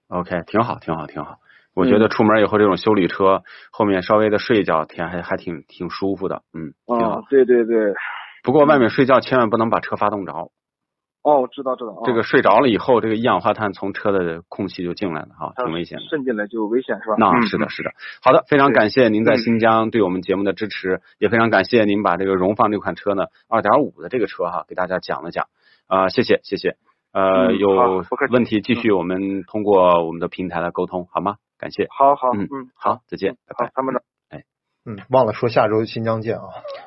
[0.09, 1.37] ，OK，挺好，挺好，挺好。
[1.73, 7.93] 我觉得嗯出门以后这种修理车后面稍微的睡一觉，天还还挺挺舒服的，嗯，挺好啊。，对对对。
[8.43, 10.33] 不过外面睡觉千万不能把车发动着，
[11.21, 12.01] 哦，我知道知道。
[12.05, 16.03] 这个啊睡着了以后，这个一氧化碳从车的空气就进来了哈，它挺危险的。
[16.09, 17.15] 渗进来就危险是吧？
[17.17, 17.91] 那嗯是的，是的。
[18.21, 25.47] 好的，非常感谢您在嗯新疆对我们节目的支持，也非常感谢您把这个荣放这款车呢，二点五的这个车哈，给大家讲了讲。
[25.87, 26.75] 啊、谢谢，谢谢。
[27.11, 31.37] 呃，有问题继续我们通过我们的平台来沟通，好吗？
[31.57, 31.87] 感谢。
[31.89, 34.01] 好好，嗯嗯，好，再见，拜拜。，好参谋长。
[34.85, 36.43] 嗯，忘了说下周新疆见啊。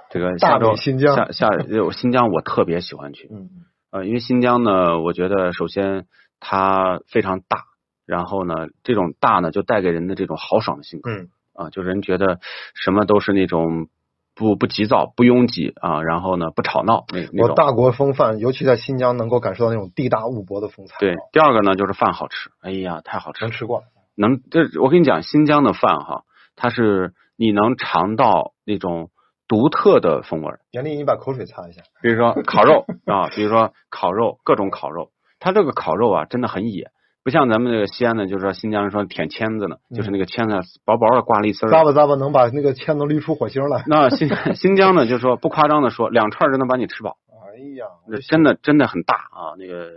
[0.09, 3.51] 这个下周新疆下下呃新疆我特别喜欢去，嗯，
[3.91, 6.07] 呃，因为新疆呢，我觉得首先
[6.41, 7.65] 它非常大，
[8.07, 12.41] 然后呢，这种大呢就带给人的这种豪爽的性格，嗯啊，就人觉得
[12.75, 13.89] 什么都是那种
[14.35, 20.97] 不不急躁、不拥挤啊，然后呢不吵闹那那大国风范，尤其在新疆能够感受到那种地大物博的风采。
[20.99, 23.85] 对，第二个呢就是饭好吃，哎呀，太好吃了，能吃过。
[24.15, 26.25] 能这我跟你讲，新疆的饭哈，
[26.57, 29.11] 它是你能尝到那种
[29.49, 30.61] 独特的风味儿。
[30.71, 31.83] 严丽，你把口水擦一下。
[32.03, 36.91] 比如说烤肉啊，比如说烤肉，各种烤肉，它这个烤肉啊，真的很野，
[37.25, 41.69] 不像咱们这个西安的，就是说新疆人说舔签子呢，就是那个签子薄薄的挂了一丝儿。
[41.69, 43.85] 咂吧咂吧能把那个签能捋出火星来。
[43.87, 49.91] 那新新疆呢，就是说不夸张的说，两串儿就能把你吃饱，哎呀，那真的真的很大啊，那个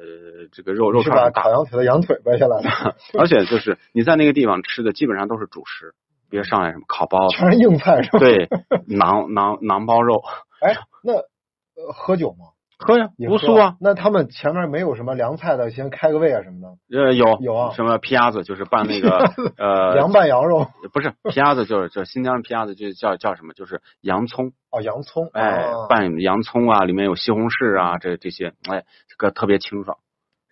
[0.52, 5.96] 这个肉肉串大把烤，羊腿的羊腿掰下来了， 而且就是你在那个地方吃的基本上都是主食，
[6.30, 8.20] 比如上来什么烤包子，全是硬菜是吧？。
[8.20, 8.48] 对，
[8.88, 10.22] 馕馕馕包肉，
[10.62, 12.54] 哎，那呃喝酒吗？
[12.78, 13.76] 喝呀，也喝无苏啊，。
[13.80, 17.00] 那他们前面没有什么凉菜的，先开个胃啊什么的。
[17.00, 19.10] 呃，有有啊什么皮鸭子，就是拌那个
[19.58, 23.54] 呃凉拌羊肉不是皮鸭子，就是就是新疆皮鸭子，就叫叫什么？
[23.54, 25.30] 就是洋葱，哦，洋葱。
[25.34, 29.98] 哎，啊拌洋葱啊，里面有西红柿啊，这这些，哎，这个特别清爽。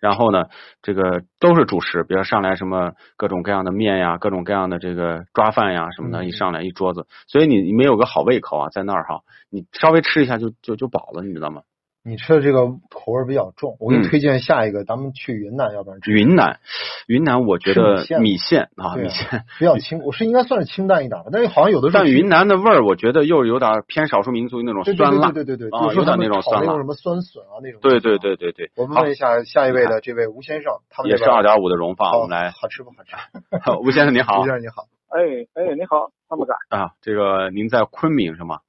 [0.00, 0.44] 然后呢，
[0.82, 11.62] 这个都是主食，比如上来什么各种各样的面呀，各种各样的这个抓饭呀什么的，嗯一上来一桌子，所以你你没有个好胃口啊，在那儿哈，你稍微吃一下就就就饱了，你知道吗？
[12.06, 16.58] 你吃的这个口味比较重，我给你嗯推荐下一个，咱们去云南，要不然吃云南，
[17.06, 27.80] 云南我觉得米线米线啊，米线，比较清，我是应该算是清淡一点吧，但是好像有的时候但云南的味儿，我觉得又有点偏少数民族那种对对酸辣，对对对对，啊有点就是说他们那种酸辣炒那种什么酸笋啊那种。
[27.80, 28.18] 对对。
[28.18, 33.16] 对对对，我们问一下下一位的这位吴先生，他们也是二点五的荣放，我们来，好吃不好吃？
[33.82, 35.20] 吴先生你好吴先生你好，哎
[35.54, 36.56] 哎，你好，参谋长。
[36.68, 38.60] 啊，这个您在昆明是吗？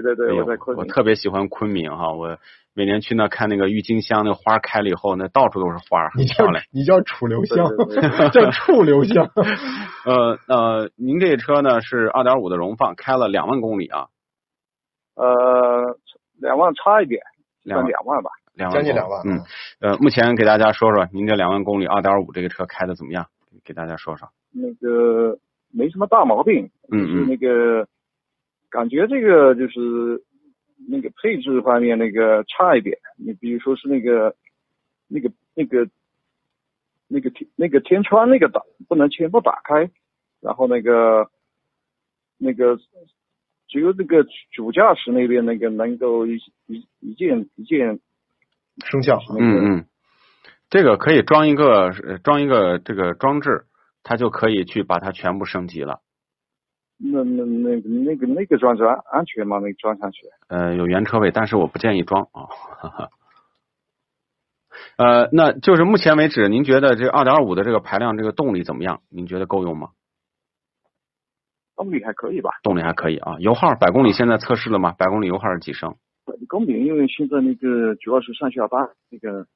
[0.00, 0.84] 对对对，我在昆明。
[0.84, 2.36] 我特别喜欢昆明哈，我
[2.74, 6.64] 每年去那看那个郁金香，那花开了以后，那到处都是花，很你叫漂亮。
[6.70, 7.66] 你叫楚留香
[8.30, 9.30] 叫楚留香。
[10.04, 14.08] 呃呃，您这车呢是二点五的荣放，开了两万公里啊，
[15.16, 15.98] 呃，
[16.40, 17.22] 两万差一点，
[17.64, 18.30] 两两万吧。
[18.54, 19.40] 两万将近两万嗯，
[19.80, 23.26] 呃，目前给大家说说您这两万公里二点五这个车开的怎么样？
[23.64, 24.28] 给大家说说。
[24.52, 25.38] 那个
[25.72, 27.86] 没什么大毛病，嗯就是嗯那个
[28.70, 30.22] 感觉这个就是
[30.88, 32.98] 那个配置方面那个差一点。
[33.16, 34.34] 你比如说是那个
[35.08, 35.88] 那个那个
[37.08, 39.90] 那个天那个天窗那个打不能全部打开，
[40.40, 41.30] 然后那个
[42.36, 42.78] 那个
[43.66, 48.00] 只有那个主驾驶那边那个能够一一一键一键
[48.84, 49.86] 生效那个嗯嗯，
[50.70, 53.64] 这个可以装一个呃装一个这个装置，
[54.02, 56.00] 它就可以去把它全部升级了。
[56.98, 59.58] 那那那个那个那个装置安安全吗？
[59.58, 60.26] 那个装上去？
[60.48, 62.46] 呃，有原车位，但是我不建议装啊。
[62.50, 63.10] 哈哈。
[64.96, 69.00] 呃，那就是目前为止，您觉得这二点五的这个排量这个动力怎么样？
[69.08, 69.90] 您觉得够用吗？
[71.76, 72.50] 动力还可以吧？
[72.64, 73.36] 动力还可以啊。
[73.38, 74.92] 油耗百公里现在测试了吗？
[74.98, 75.94] 百公里油耗是几升？
[76.24, 79.46] 百公里因为现在那个主要是上下班那个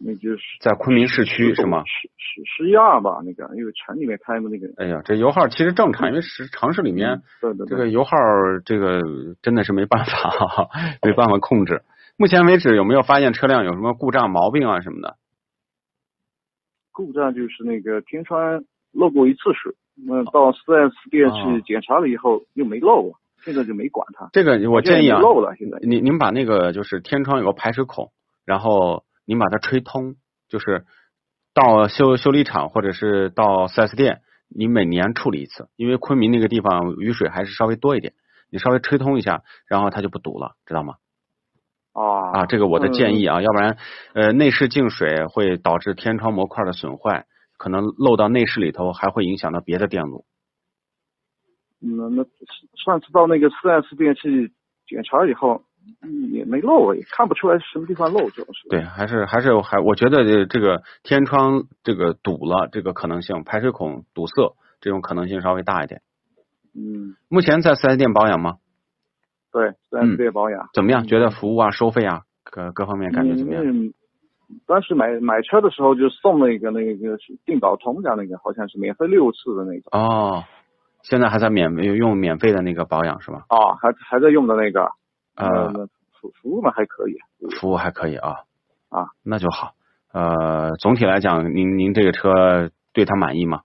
[0.00, 1.82] 那就是在昆明市区是吗？
[1.84, 8.16] 十十十一二吧，那个因为城里面开的那个，哎呀，这油耗其实正常，因为是城市里面对这个油耗，
[8.64, 9.02] 这个
[9.42, 10.68] 真的是没办法，
[11.02, 11.82] 没办法控制。
[12.16, 15.16] 目前为止有没有发现车辆有什么故障毛病啊什么的？
[16.92, 23.12] 故障就是那个天窗漏过一次水，那到四 S 店哦去检查了以后又没漏过，
[23.44, 24.28] 现在就没管它。
[24.32, 25.78] 这个我建议啊，漏了现在。
[25.82, 28.10] 您您把那个就是天窗有个排水孔，
[28.44, 30.16] 然后您把它吹通，
[30.48, 30.86] 就是
[31.52, 38.14] 到修修理厂或者是到四 S 店，你每年处理一次，因为昆明那个地方雨水还是稍微多一点，
[38.50, 40.94] 你稍微吹通一下，然后它就不堵了，知道吗？
[41.92, 43.76] 啊啊，这个我的建议嗯啊，要不然
[44.14, 47.26] 呃内饰进水会导致天窗模块的损坏，
[47.58, 50.24] 可能漏到内饰里头，还会影响到别的电路。
[51.82, 52.24] 嗯，那
[52.82, 54.54] 上次到那个四 S 店去
[54.86, 55.67] 检查以后，嗯
[56.32, 58.68] 也没漏，也看不出来什么地方漏，主要是。
[58.68, 66.02] 对，还是还是还，我觉得这这个天窗这个堵了，这个可能性，排水孔堵塞这种可能性稍微大一点。
[66.74, 68.56] 嗯，目前在四 S 店保养吗？
[69.50, 70.68] 对，四嗯 S 店保养。
[70.74, 71.06] 怎么样？
[71.06, 73.64] 觉得服务啊、收费啊，各各方面感觉怎么样？
[73.64, 73.92] 嗯，
[74.66, 79.98] 当时买买车的时候就送了一个那个定保通的那个，好像是免费六次的那个。
[79.98, 80.44] 哦，
[81.02, 83.46] 现在还在免用免费的那个保养是吧？
[83.48, 84.90] 哦，还还在用的那个。
[85.38, 85.86] 呃，
[86.20, 87.16] 服服务嘛还可以。
[87.60, 88.44] 服务还可以啊。
[88.88, 89.74] 啊，那就好。
[90.12, 93.62] 呃，总体来讲，您您这个车对它满意吗？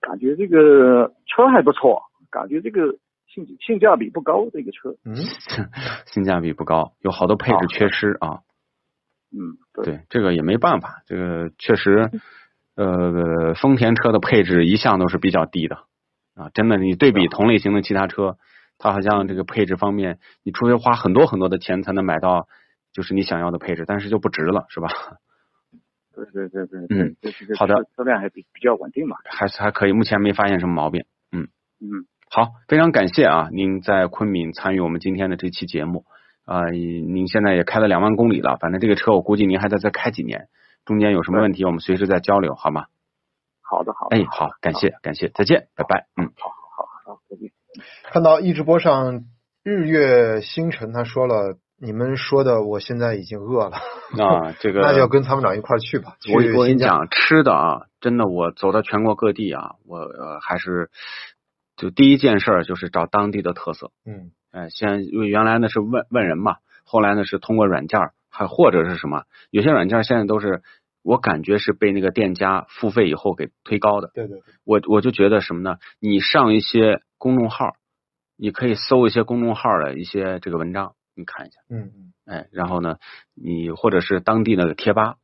[0.00, 2.96] 感觉这个车还不错，感觉这个
[3.28, 4.96] 性性价比不高，这个车。
[5.04, 5.14] 嗯，
[6.10, 8.40] 性价比不高，有好多配置缺失啊。
[9.30, 9.84] 嗯，对。
[9.84, 12.10] 对，这个也没办法，这个确实，
[12.74, 15.76] 呃，丰田车的配置一向都是比较低的
[16.34, 18.38] 啊，真的，你对比同类型的其他车，
[18.80, 22.48] 它好像这个配置方面，你除非花很多很多的钱才能买到
[22.92, 24.88] 就是你想要的配置，但是就不值了，是吧？
[26.12, 27.16] 对对对对，嗯
[27.56, 29.16] 好的车车辆还比比较稳定嘛。
[29.24, 31.04] 还是还可以，目前没发现什么毛病。
[31.30, 31.48] 嗯
[31.80, 36.04] 嗯，好，非常感谢啊，您在昆明参与我们今天的这期节目
[36.44, 40.48] 啊、您现在也开了两万公里了，反正这个车我估计您还得再开几年，
[40.84, 42.86] 中间有什么问题我们随时再交流，好吗？
[43.62, 44.16] 好的好的。
[44.16, 46.32] 哎，好，感谢感谢，再见，拜拜，嗯。
[46.36, 47.52] 好好好好，再见。
[48.10, 49.24] 看到一直播上
[49.62, 53.76] 日月星辰，他说了，你们说的我现在已经饿了，
[54.24, 56.16] 啊，这个 那就要跟参谋长一块儿去吧。
[56.32, 60.90] 我跟你讲，吃的啊，真的，我走到全国各地啊，我、呃、还是
[61.76, 63.90] 就第一件事儿就是找当地的特色。
[64.04, 70.62] 嗯哎，先因为原来呢是问问人嘛，后来呢是通过软件儿，还或者是什么，有些软件儿现在都是
[71.02, 74.10] 我感觉是被那个店家付费以后给推高的。
[74.12, 75.76] 对对对，我我就觉得什么呢？
[76.00, 77.74] 你上一些公众号，
[78.36, 81.60] 你可以搜一些公众号的一些这个文章，你看一下。
[81.68, 82.96] 嗯嗯，哎，然后呢，
[83.34, 85.16] 你或者是当地那个贴吧，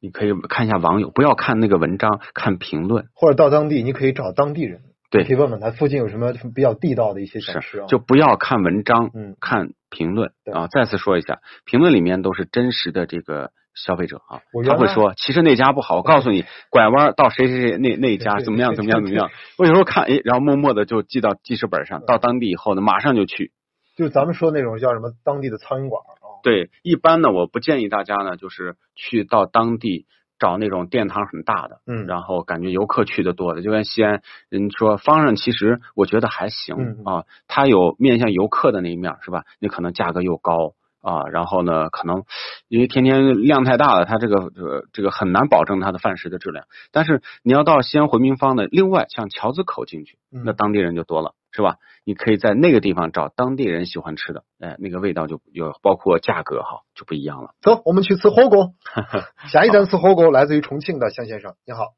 [0.00, 3.08] 你可以看一下网友，不要看那个文章，看评论。
[3.14, 7.86] 或者到当地，你可以找当地人，对可以问问他附近有什么比较地道的一些小吃啊。
[7.86, 10.66] 就不要看文章，嗯看评论对啊。
[10.68, 19.30] 再次说一下，评论里面都是真实的这个消费者啊他会说，其实那家不好，我告诉你，拐弯到谁谁谁那那一家怎么样怎么样怎么样。
[19.58, 23.52] 我有时候看，哎，然后默默的就记到记事本上，到当地以后呢，马上就去。
[23.96, 26.40] 就咱们说那种叫什么当地的苍蝇馆儿啊。
[26.42, 30.06] 对，一般呢，我不建议大家呢，就是去到当地
[30.38, 39.44] 找那种殿堂很大的，嗯然后感觉游客去的多的，就跟西安人说方上，其实我觉得还行、啊，它有面向游客的那一面是吧？
[39.60, 42.24] 那可能价格又高啊，然后呢，可能
[42.68, 46.64] 因为天天量太大了，它这个呃这个很难保证它的饭食的质量。
[46.90, 51.34] 但是你要到西安回民坊的，另外像桥子口进去，嗯那当地人就多了。
[51.56, 51.76] 是吧？
[52.04, 57.50] 你可以在那个地方找当地人喜欢吃的，哎，那个味道就有，包括价格哈就不一样了。
[57.60, 58.72] 走，我们去吃火锅。
[59.46, 61.92] 下一站吃火锅，来自于重庆的向先生，你好。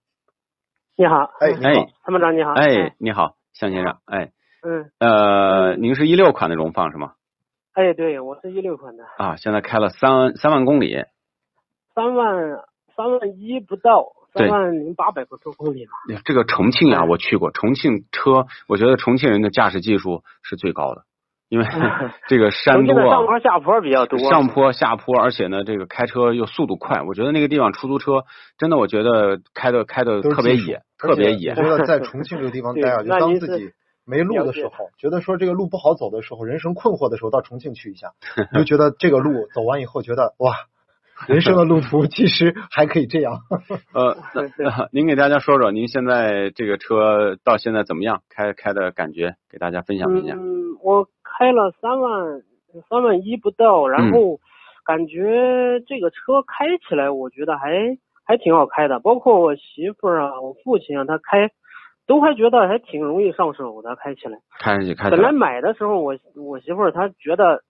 [0.95, 1.71] 你好，哎，你好。
[1.71, 2.53] 哎，参谋长你好。
[2.53, 7.12] 哎，你好，向先生，哎，嗯，呃，您是一六款的荣放是吗？
[7.77, 10.97] 哎，对，我是一六款的，啊，现在开了三三万公里，
[11.95, 12.65] 三万
[12.97, 15.93] 三万一不到，三万零八百多公里嘛。
[16.15, 21.03] 哎这个重庆呀，哎我去过，重庆车，我觉得重庆人的驾驶技术是最高的，
[21.51, 21.67] 因为
[22.29, 24.19] 这个山多啊上坡下坡比较多。
[24.21, 28.25] 上坡下坡，而且呢，这个开车又速度快，我觉得那个地方出租车
[28.57, 33.72] 真的，我觉得开的开的特别野，特别野觉得在 重庆这个地方待啊，对就当自己
[34.07, 38.13] 没路的时候，觉得说这个路不好走的时候，人生困惑的时候，到重庆去一下，
[38.53, 40.55] 你就觉得这个路走完以后，觉得哇，
[41.27, 43.41] 人生的路途其实还可以这样。
[43.93, 44.17] 呃，
[44.93, 48.23] 您给大家说说，您现在这个车到现在怎么样？
[48.29, 50.35] 开开的感觉，给大家分享一下。
[50.35, 52.43] 嗯，我开了三万
[52.89, 54.39] 三万一不到，然后
[54.85, 59.01] 感觉这个车开起来，我觉得还还挺好开的。
[59.01, 61.51] 包括我媳妇儿啊，我父亲啊，他开
[62.07, 64.39] 都还觉得还挺容易上手的，开起来。
[64.61, 67.61] 开上去开起本来来，买的时候，我我媳妇儿她觉得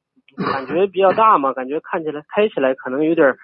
[0.53, 3.39] 感觉比较大嘛，感觉看起来开起来可能有点儿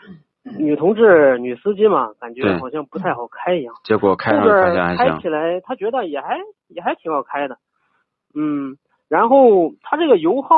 [0.59, 3.74] 女同志、女司机嘛，感觉好像不太好开一样。
[3.84, 5.28] 结果开上来还行开起。
[5.28, 6.38] 来，她觉得也还
[6.68, 7.57] 也还挺好开的，
[8.34, 8.76] 嗯，
[9.09, 10.57] 然后它这个油耗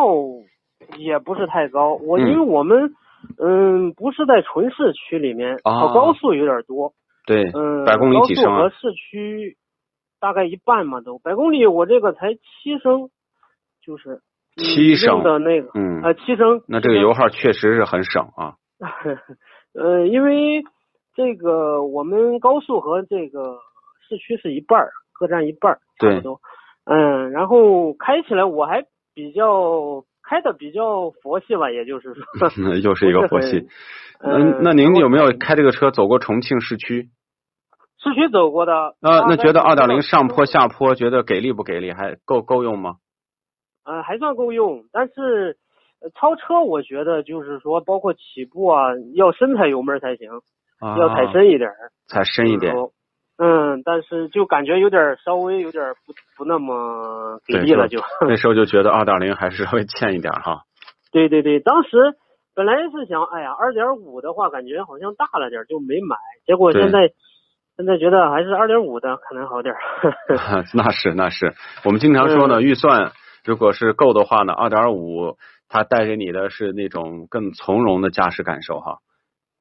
[0.97, 2.95] 也不是太高，我、嗯因为我们
[3.39, 6.93] 嗯不是在纯市区里面，啊跑高速有点多，
[7.27, 8.91] 对，嗯，百公里几升啊高速和？
[8.91, 9.57] 市区
[10.25, 13.11] 大概一半嘛都，百公里我这个才七升，
[13.85, 14.23] 就是
[14.57, 18.55] 嗯七升的那个，嗯呃七升，那这个油耗确实是很省啊。
[19.77, 20.65] 呃，因为
[21.15, 23.59] 这个我们高速和这个
[24.09, 26.41] 市区是一半儿，各占一半儿，差对不多。
[26.87, 33.69] 嗯，然后开起来我还比较开的比较佛系吧，也就是说，那 又是一个佛系。
[34.21, 37.11] 嗯 嗯，那您有没有开这个车走过重庆市区？
[38.05, 38.73] 市区走过的？
[39.01, 41.93] 啊，那觉得二点零上坡下坡，觉得给力不给力？
[41.93, 42.97] 还够够用吗？
[43.85, 45.57] 呃，还算够用，但是
[46.03, 50.29] 呃超车我觉得就是说，包括起步啊，要深踩油门才行，
[50.81, 51.77] 啊，要踩深一点儿。
[52.07, 52.75] 踩深一点
[53.37, 57.99] 嗯，但是就感觉有点儿稍微有点儿不不那么给力了，就。
[58.29, 60.63] 那时候就觉得二点零还是稍微欠一点哈。
[61.11, 62.15] 对对对，当时
[62.55, 66.17] 本来是想，哎呀，二点五的话感觉好像大了点，就没买。
[66.47, 67.11] 结果现在
[67.77, 69.81] 现在觉得还是二点五的可能好点儿。
[70.75, 71.55] 那是那是，
[71.85, 73.13] 我们经常说呢，嗯预算
[73.45, 75.37] 如果是够的话呢，二点五
[75.69, 78.99] 它带给你的是那种更从容的驾驶感受哈。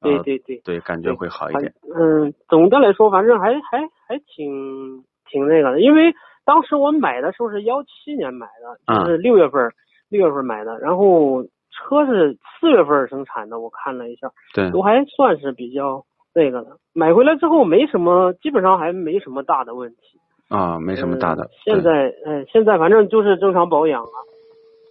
[0.02, 1.74] 呃对对对，对，感觉会好一点。
[1.96, 9.72] 嗯，总的来说，反正还还还挺挺那个的，因为当时我买的时候是幺七年买的，就是六月份儿
[10.10, 16.04] 六、月份买的，然后车是四月份生产的，我看了一下，对，都还算是比较
[16.34, 16.78] 那个的。
[16.94, 20.20] 买回来之后没什么，基本上还没什么大的问题。
[20.50, 21.50] 啊，没什么大的嗯。
[21.66, 24.10] 现在，嗯，现在反正就是正常保养了。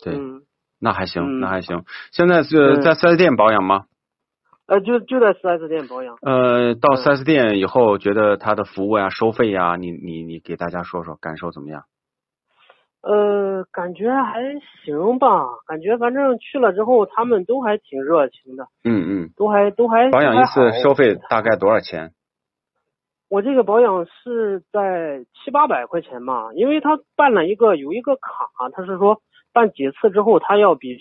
[0.02, 0.42] 对，嗯，
[0.80, 1.84] 那还行，嗯那还行。
[2.10, 3.84] 现在是嗯在四 S 店保养吗？
[4.66, 6.16] 呃，就就在四 S 店保养。
[6.22, 11.82] 呃，到嗯四 S 店以后，觉得它的服务呀、收费呀，你你你给大家说说感受怎么样？
[13.02, 14.40] 呃，感觉还
[14.84, 22.12] 行吧，感觉反正去了之后，他们都还挺热情的，嗯嗯，都还都还保养一次收费大概多少钱？
[23.28, 29.20] 我这个保养是在七八百块钱嘛，因为他办了一个有一个卡，他是说
[29.52, 30.98] 办几次之后，他要比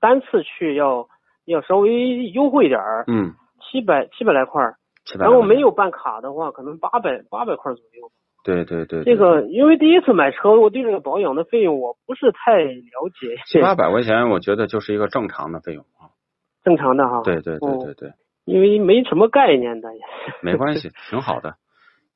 [0.00, 1.08] 单次去要
[1.46, 3.32] 要稍微优惠点儿，嗯，
[3.62, 4.76] 七百七百来块儿。
[5.18, 8.10] 然后没有办卡的话，可能八百八百块左右。
[8.48, 16.16] 对对对，这个因为第一次买车，我对这个保养的费用我不是太了解，七八百块钱，我觉得就是一个正常的费用啊。
[16.64, 17.20] 正常的哈。
[17.24, 18.12] 对对对哦对对，
[18.46, 20.00] 因为没什么概念的也。
[20.40, 21.56] 没关系，挺好的。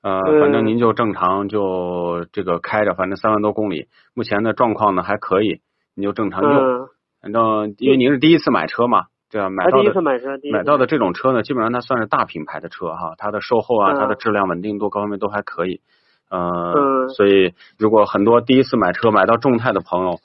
[0.03, 5.61] 呃，嗯反正您就正常就这个开着，反正三万多公里，目前的状况呢还可以，
[5.95, 6.53] 你就正常用。
[6.53, 6.89] 嗯，
[7.21, 9.51] 反正因为您是第一次买车嘛，对吧？
[9.51, 15.83] 买到的次买到的这种车呢，基本上它算是大品牌的车哈，它的售后啊，嗯它的质量稳定度各方面都还可以。
[16.33, 20.19] 呃，嗯所以如果很多第一次买车买到众泰的朋友，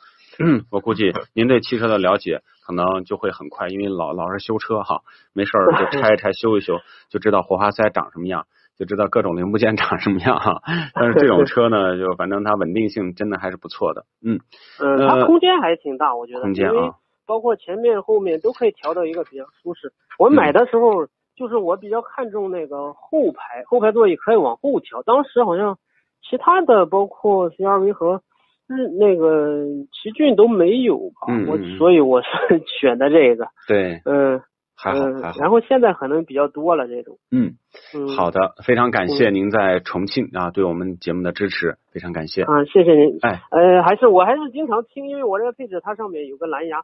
[0.71, 5.01] 我估计您对汽车的了解可能就会很快，因为老老是修车哈，
[5.33, 6.79] 没事儿就拆一拆修一修，
[7.09, 8.45] 就知道火花塞长什么样，
[8.77, 10.61] 就知道各种零部件长什么样哈。
[10.93, 14.39] 但是这种车呢，就反正它稳定性真的还是不错的，嗯，
[14.79, 16.95] 嗯，呃它空间还挺大，我觉得，空间啊，
[17.25, 19.91] 包括前面后面都可以调到一个比较舒适。
[20.19, 25.03] 我买的时候，就是我比较看重那个后排，后排座椅可以往后调。
[25.03, 25.77] 当时好像
[26.21, 28.21] 其他的包括 CRV 和
[28.67, 32.27] 日那个奇骏都没有吧，我所以我是
[32.79, 34.41] 选的这个，对，嗯
[34.75, 37.53] 还好嗯还，好，然后现在可能比较多了这种，嗯。
[37.95, 42.41] 嗯，好的，非常感谢您在重庆啊对我们节目的支持，非常感谢。
[42.43, 43.17] 啊，谢谢您。
[43.21, 46.81] 哎，呃，还是我还是经常听，因为我这个配置它上面有个蓝牙，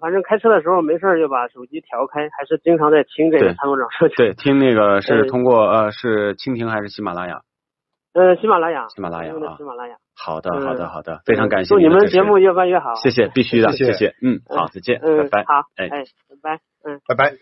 [0.00, 4.08] 反正开车的时候没事儿就把手机调开，还是经常在听这个参谋长说。
[4.08, 7.40] 对，听那个 是嗯通过呃是蜻蜓还是喜马拉雅？
[8.16, 9.56] 呃，喜马拉雅，喜马拉雅啊。
[9.58, 9.96] 喜马拉雅。
[10.16, 12.94] 好的，嗯好的，好的，非常感谢祝你们节目越办越好。
[12.94, 13.92] 谢谢，必须的，谢谢。
[13.92, 15.44] 谢，嗯，好，再见，嗯，拜拜。
[15.44, 15.84] 好，哎。
[15.84, 16.04] 哎，
[16.42, 17.34] 拜拜，嗯，拜拜。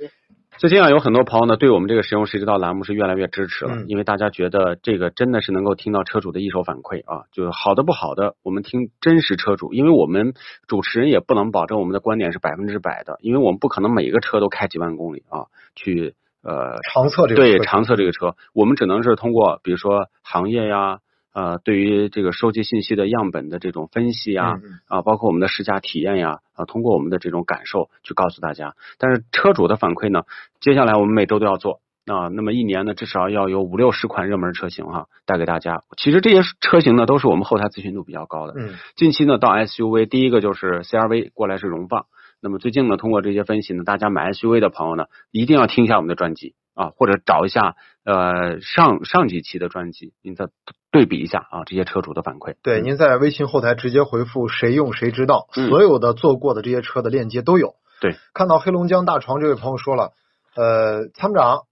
[0.59, 3.85] 最近啊，有很多朋友呢对我们这个实用谁知道栏目是越来越支持了，嗯。
[3.87, 10.35] 因为大家觉得这个真的是能够听到车主的一手反馈啊，就是好的不好的，我们听真实车主，因为我们
[10.66, 15.47] 主持人也不能保证我们的观点是百分之百的，因为我们不可能每个车都开几万公里啊，
[15.77, 16.14] 去
[16.45, 20.99] 呃长测这个车对长测这个车，我们只能是通过比如说行业呀。
[21.36, 24.53] 呃，对于这个收集信息的样本的这种分析呀，
[24.86, 28.76] 啊，包括我们的试驾体验呀，啊，通过我们的这种感受去告诉大家。
[28.99, 30.22] 但是车主的反馈呢，
[30.61, 31.80] 接下来我们每周都要做。
[32.07, 35.82] 啊，那么一年呢，至少要有五六十款热门车型哈，带给大家。
[35.97, 38.53] 其实这些车型呢，都是我们后台咨询度比较高的。
[38.57, 42.07] 嗯近期呢，到 SUV，第一个就是 CRV 过来是荣放。
[42.45, 47.74] 那么最近呢，通过这些分析呢，大家买 SUV 的朋友呢，一定要听一下我们的专辑啊，或者找一下
[48.05, 50.49] 呃上上几期的专辑，您再
[50.92, 52.57] 对比一下啊这些车主的反馈。
[52.62, 57.76] 对，嗯您在微信后台直接回复“谁用谁知道”，嗯所有的做过的这些车的链接都有。
[58.03, 60.12] 对，看到黑龙江大床这位朋友说了，
[60.55, 61.62] 呃，参谋长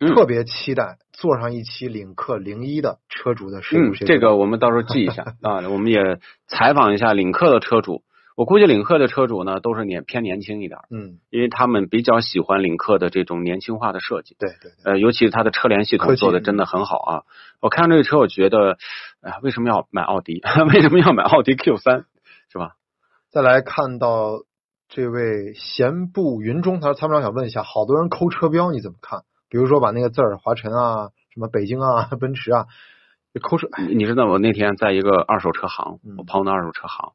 [0.00, 4.18] 嗯特别期待坐上一期领克零一的车主的视频嗯，这。
[4.18, 8.02] 个我们到时候记一下 啊，我们也采访一下领克的车主。
[8.36, 14.36] 我估计领克的车主呢，都是年偏年轻一点儿，嗯，因为他们比较喜欢领克的这种年轻化的设计。
[14.38, 17.22] 对对对，呃，尤其是它的车联系统做的真的很好啊！
[17.60, 18.78] 我看这个车，我觉得，
[19.20, 20.40] 哎呀，为什么要买奥迪？
[20.72, 22.06] 为什么要买奥迪 Q 三？
[22.50, 22.72] 是吧？
[23.30, 24.40] 再来看到
[24.88, 29.22] 这位闲步云中，他说参谋长想问一下，好多人抠车标，你怎么看？
[29.48, 32.66] 比如说把那个字儿华晨啊、什么北京啊、 奔驰啊，
[33.42, 37.12] 抠车，哎你你知道我那天在一个二手车行嗯，我朋友的二手车行，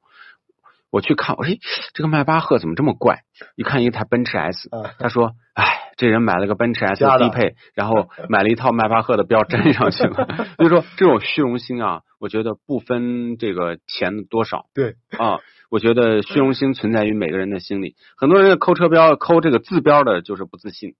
[0.90, 1.58] 我去看，我说，哎，
[1.94, 3.22] 这个迈巴赫怎么这么怪？
[3.56, 10.28] 一看一台奔驰 S，啊他说，哎，这人买了个奔驰 S 的低配，然后买了一套迈巴赫的标 粘上去了。
[10.58, 17.96] 所以说这种虚荣心啊，我觉得不分这个钱的多少，对啊，我觉得虚荣心存在于每个人的心里。
[18.16, 20.96] 很多人抠车标、抠这个字标的，就是不自信。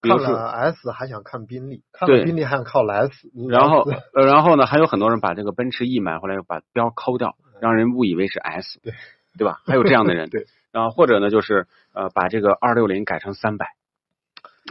[0.00, 3.82] 比如说看了 S 还想看宾利，看了对宾利还想靠莱斯，然后
[4.14, 8.92] 呃，然后呢，还有很多人把这个奔驰 E 买回来，又把标抠掉， 让人误以为是 S，对
[9.38, 9.60] 对吧？
[9.64, 10.46] 还有这样的人， 对。
[10.72, 13.66] 然后或者呢，就是呃，把这个二六零改成三百，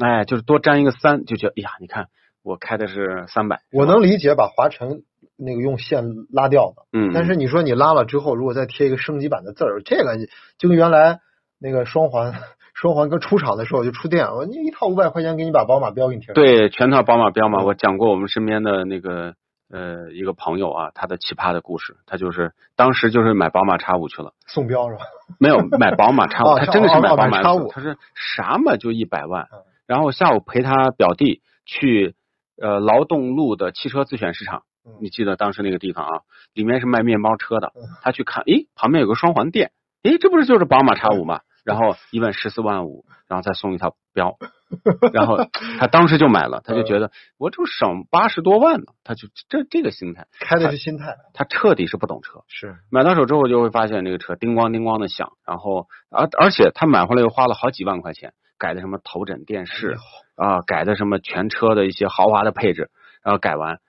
[0.02, 2.08] 哎，就是多粘一个三，就觉得哎呀，你看
[2.44, 5.04] 我开的是三百，我能理解把华晨
[5.38, 10.18] 那个用线拉掉的，嗯，但是你说你拉了之后，如果再贴一个升级版的字儿，这个
[10.58, 11.22] 就跟原来
[11.60, 12.34] 那个双环
[12.74, 19.36] 双环刚出厂的时候就出电，我你一套五百块钱给你把宝马标给你贴上，，对全套宝马标嘛，嗯我讲过我们身边的那个
[19.72, 24.34] 呃一个朋友啊，他的奇葩的故事，他就是当时就是买宝马叉五去了。
[24.48, 25.02] 送标是吧？
[25.40, 27.70] 没有买宝马叉五，哦他真的是买宝马买叉五。
[27.72, 32.16] 他是啥嘛就一百万嗯，然后下午陪他表弟去
[32.62, 36.22] 呃劳动路的汽车自选市场嗯，你记得当时那个地方啊，
[36.54, 39.72] 里面是卖面包车的嗯，他去看，诶，旁边有个双环店，
[40.04, 41.42] 诶，这不是就是宝马叉五吗？
[41.64, 44.38] 然后一问十四万五，然后再送一套标，
[45.14, 45.38] 然后
[45.80, 52.42] 他当时就买了，他就觉得我就省八十多万呢，他就这这个心态，开的是心态，他彻底是不懂车。
[52.48, 59.98] 是买到手之后就会发现这个车叮咣叮咣的响，然后而而且他买回来又花了好几万块钱，改的什么头枕电视
[60.36, 62.90] 啊、改的什么全车的一些豪华的配置，
[63.24, 63.80] 然后改完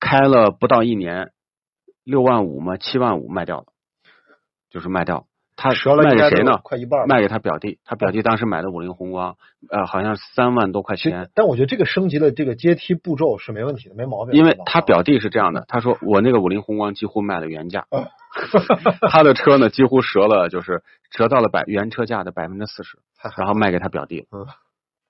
[0.00, 1.30] 开了不到一年，
[2.04, 3.66] 六万五嘛七万五卖掉了，
[4.70, 5.24] 就是卖掉了。
[5.56, 6.60] 他卖给谁呢？
[6.62, 9.36] 快一半卖给他表弟，他表弟当时买的五菱宏光，
[9.70, 11.30] 呃，好像三万多块钱。
[11.34, 14.34] 但我觉得这个升级的这个阶梯步骤是没问题的，没毛病。
[14.34, 18.06] 因为他表弟是这样的，他说我那个五菱宏光几乎卖了原价，嗯
[19.10, 22.98] 他的车呢几乎折了，就是折到了百原车价的百分之四十，
[23.38, 24.26] 然后卖给他表弟了。
[24.32, 24.46] 嗯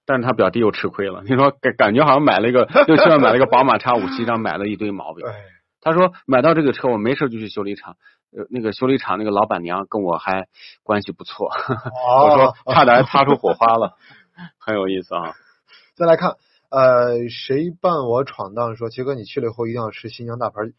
[0.08, 5.26] 但是他表弟又吃亏了，你说感感觉好像买了一个六七万买了一个宝马叉五，实际上买了一堆毛病。
[5.26, 5.34] 哎，
[5.80, 7.96] 他说买到这个车，我没事就去修理厂，
[8.32, 10.46] 呃，那个修理厂那个老板娘跟我还
[10.82, 13.96] 关系不错， 我说哦，差点还擦出火花了，
[14.58, 15.34] 很有意思啊。
[15.94, 16.36] 再来看，
[16.70, 20.72] 呃，谁伴我闯荡说，杰哥你去了以后一定要吃新疆大盘，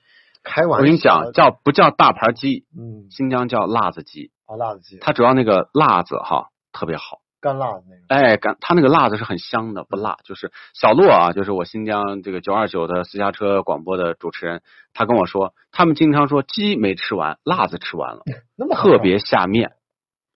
[0.44, 2.66] 开玩笑，我跟你讲，叫不叫大盘鸡？
[2.78, 7.20] 嗯，新疆叫辣子鸡，啊，辣子鸡，它主要那个辣子哈特别好。
[7.40, 10.18] 干辣的那种，哎，干它那个辣子是很香的，不辣。
[10.24, 14.62] 就是小洛啊，就是我新疆这个九二九的私家车广播的主持人，
[14.94, 18.24] 他跟我说，他们经常说鸡没吃完，辣子吃完了，
[18.58, 19.72] 那么特别下面。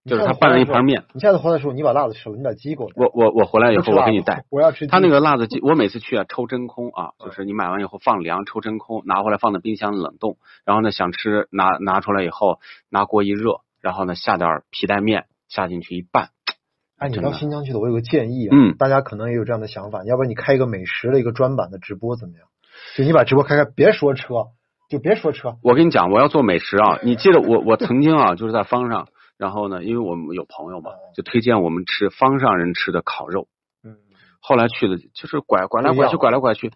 [0.04, 1.04] 就是他拌了一盘面。
[1.14, 2.90] 你下次回来的时候，你把辣子吃了，你把鸡给我。
[2.96, 4.46] 我我我回来以后我给你带。
[4.50, 4.88] 我要吃鸡。
[4.88, 16.30] 他那个辣子鸡， 我每次去啊抽真空啊，就是你买完以后放凉抽真空，拿回来放在冰箱冷冻，然后呢想吃拿拿出来以后拿锅一热，然后呢下点皮带面下进去一拌。
[17.02, 22.48] 哎，你到新疆去的，我有个建议啊，嗯，大家可能也有这样的想法，要不然你开一个美食的一个专版的直播怎么样？
[22.96, 24.50] 就你把直播开开，别说车，
[24.88, 25.58] 就别说车。
[25.64, 27.00] 我跟你讲，我要做美食啊！
[27.02, 33.48] 你记得我我曾经啊， 就是在方上，然后呢，因为我们有朋友嘛，就推荐我们吃方上人吃的烤肉。
[33.84, 33.98] 嗯，
[34.40, 36.72] 后来去的，就是拐拐来拐去，拐来拐去，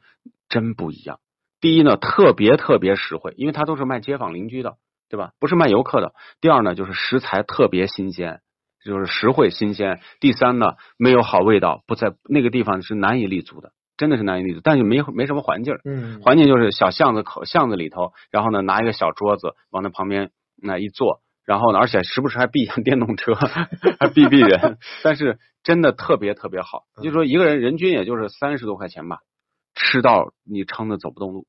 [0.50, 1.20] 真不一样。
[1.62, 5.34] 第一呢，特别特别实惠，因为它都是卖街坊邻居的，对吧？
[5.40, 6.14] 不是卖游客的。
[6.42, 8.42] 第二呢，就是食材特别新鲜。
[8.86, 10.00] 就是实惠新鲜。
[10.22, 13.72] 第三呢，没有好味道，不在那个地方是难以立足的。
[13.98, 20.32] 真的是难以立足，但是没没什么环境儿，嗯，环境就是小巷子口巷子里头，然后呢拿一个小桌子往那旁边
[20.62, 23.34] 那一坐，然后呢而且时不时还避一下电动车，
[23.98, 29.20] 还避避人，但是真的特别特别好，嗯就说一个人人均也就是三十多块钱吧，
[29.76, 31.48] 吃到你撑的走不动路。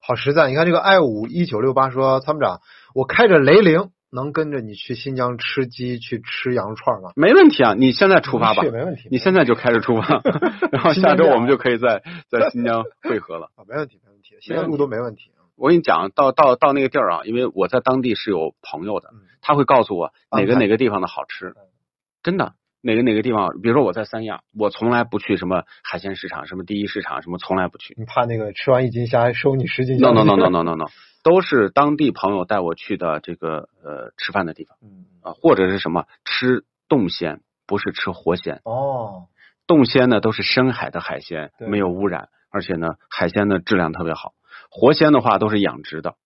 [0.00, 0.48] 好实在。
[0.48, 2.60] 你看这个 i 五一九六八说，参谋长，
[2.92, 7.10] 我开着雷凌能跟着你去新疆吃鸡，去吃羊肉串吗？
[7.16, 9.08] 没问题啊，你现在出发吧，没问题。
[9.10, 10.22] 你现在就开始出发，
[10.70, 13.50] 然后下周我们就可以在在新疆汇合了。
[13.56, 15.32] 啊，没问题，没问题，现在路都没问题。
[15.56, 21.54] 我跟你讲，到到到那个地儿啊，因为我在当地是有朋友的嗯，他会告诉我哪个哪个地方的好吃，
[22.22, 22.54] 真的。
[22.84, 27.94] 哪个哪个地方，比如说我在三亚，我从来不去什么海鲜市场、什么第一市场，什么从来不去。
[27.96, 30.84] 你怕那个吃完一斤虾还收你十斤虾 no no no no no no no，
[31.22, 38.60] 都是当地朋友带我去的这个呃吃饭的地方嗯，啊，或者是什么吃冻鲜，不是吃活鲜。
[38.64, 39.28] 哦，
[39.66, 44.34] 冻鲜呢都是深海的海鲜，没有污染，而且呢海鲜的质量特别好。
[44.70, 46.16] 活鲜的话都是养殖的，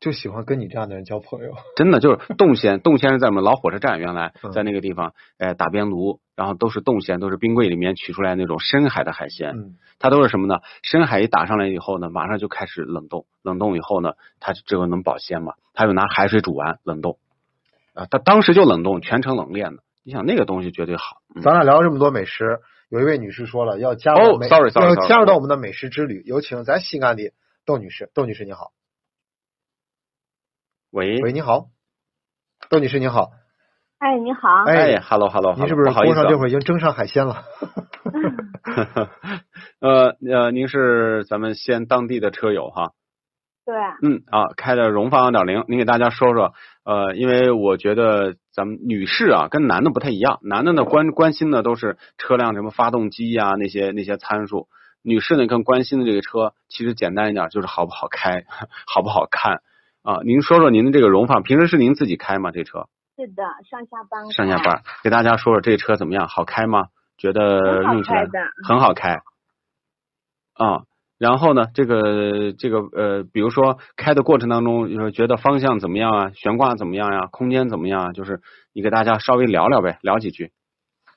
[0.00, 1.54] 就喜欢跟你这样的人交朋友。
[1.76, 2.80] 真的就是冻鲜。
[2.80, 9.52] 冻鲜是在我们老火车站原来嗯在那个地方，哎打边炉，然后都是冻鲜，都是冰柜里面取出来那种深海的海鲜。
[9.56, 10.60] 嗯，它都是什么呢？
[10.82, 15.54] 深海一打上来以后呢，马上就开始冷冻，冷冻以后呢，它这个能保鲜嘛？
[15.72, 17.18] 它又拿海水煮完冷冻，
[17.94, 19.82] 啊，它当时就冷冻，全程冷链的。
[20.04, 21.22] 你想那个东西绝对好。
[21.34, 27.32] 嗯咱俩聊了这么多美食，有一位女士说了要加入哦美 sorry，sorry，要 sorry 加入到我们的美食之旅，有请咱西安的
[27.66, 28.08] 窦女士。
[28.14, 28.70] 窦女士你好，
[30.96, 31.66] 喂，喂，你好，
[32.70, 33.28] 窦女士你好，
[33.98, 36.14] 哎，你好，哎，hello hello，您是不是不好意思啊。
[36.14, 37.42] 工上这会儿已经蒸上海鲜了？
[39.78, 42.92] 呃呃，您是咱们西安当地的车友哈？
[43.66, 46.54] 对，嗯啊，开的荣放二点零，您给大家说说，
[46.86, 54.66] 呃，因为我觉得咱们女士啊跟男的不太一样，男的呢关关心的都是车辆什么发动机呀、那些那些参数，
[55.02, 58.46] 女士呢更关心的这个车其实简单一点就是好不好开，
[58.88, 59.60] 好不好看
[60.06, 60.20] 啊。
[60.24, 62.50] 您说说您的这个荣放，平时是您自己开吗？
[62.52, 62.86] 这车
[63.16, 66.86] 是的，上下班上下班，给大家说说这车怎么样，好开吗？
[67.18, 69.20] 觉得好用起来开的很好开
[70.54, 70.84] 啊。
[71.18, 78.12] 然后呢，这个这个呃，比如说开的过程当中，就是觉得方向怎么样啊，悬挂怎么样呀、空间怎么样啊？
[78.12, 78.42] 就是
[78.74, 80.52] 你给大家稍微聊聊呗，聊几句。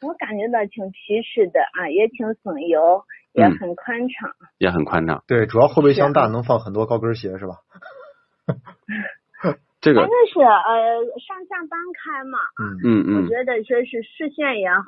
[0.01, 4.31] 我感觉到挺皮实的啊，也挺省油，也嗯很宽敞。
[4.57, 5.21] 也很宽敞。
[5.27, 7.55] 对，主要后备箱大，能放很多高跟鞋是吧？
[9.81, 14.83] 这个真的是呃上下班开嘛，嗯，嗯嗯，我觉得说是视线也好。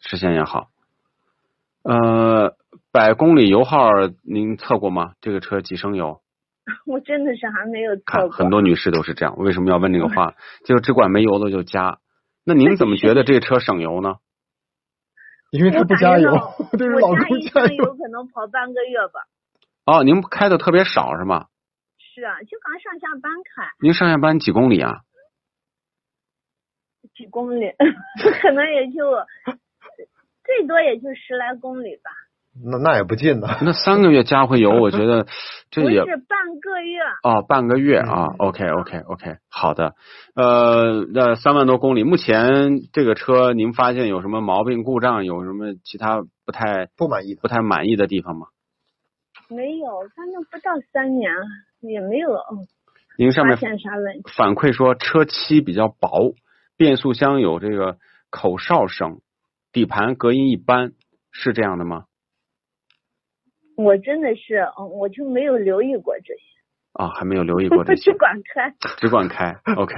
[0.00, 0.68] 视线也好。
[1.82, 2.54] 呃，
[2.92, 3.88] 百公里油耗
[4.22, 5.12] 您测过吗？
[5.20, 6.20] 这个车几升油？
[6.86, 8.30] 我真的是还没有测看过。
[8.30, 10.34] 很多女士都是这样，为什么要问这个话？
[10.64, 11.98] 就只管没油的就加。
[12.44, 14.16] 那您怎么觉得这车省油呢？
[15.50, 16.32] 因为他不加油
[16.78, 17.94] 对着老我加公加一箱油油。
[17.94, 19.20] 可能跑半个月吧。
[19.84, 21.46] 哦，您开的特别少是吗？
[22.14, 25.00] 是啊，就刚上下班开您上下班几公里啊？
[27.14, 27.70] 几公里，
[28.42, 29.02] 可能也就
[30.44, 32.10] 最多也就十来公里吧。
[32.64, 33.48] 那那也不近呢。
[33.62, 35.26] 那三个月加回油， 我觉得
[35.70, 38.26] 这也不是半个月，哦，半个月啊。
[38.38, 39.94] OK OK OK，好的。
[40.34, 48.48] 呃，那三万多公里，目前这个车您发现有什么毛病、故障，有什么其他不太不满意的不太满意的地方吗？
[49.48, 51.32] 没有，反正不到三年，
[51.82, 52.66] 也没有嗯
[53.18, 54.22] 您上面发现啥问题。
[54.34, 56.34] 反馈说车漆比较薄，
[56.78, 57.98] 变速箱有这个
[58.30, 59.20] 口哨声，
[59.70, 60.94] 底盘隔音一般，
[61.30, 62.06] 是这样的吗？
[63.76, 66.40] 我真的是，嗯，我就没有留意过这些，
[66.92, 68.74] 啊，还没有留意过这些只， 管开。
[69.00, 69.56] 只管开。
[69.76, 69.94] OK，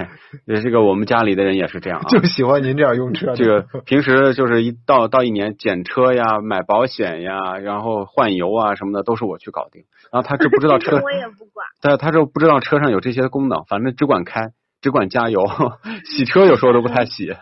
[0.47, 2.07] 也这个我们家里的人也是这样啊。
[2.09, 3.35] 就喜欢您这样用车。
[3.35, 9.85] 这个平时就是一到到一年检车呀、买保险呀，然后换油啊什么的都是我去搞定。
[10.13, 11.67] 然后他就不知道 车，我也不管。
[11.83, 15.43] 但他就不知道车上有这些功能，反正只管开，只管加油，
[16.05, 17.35] 洗车有时候都不太洗。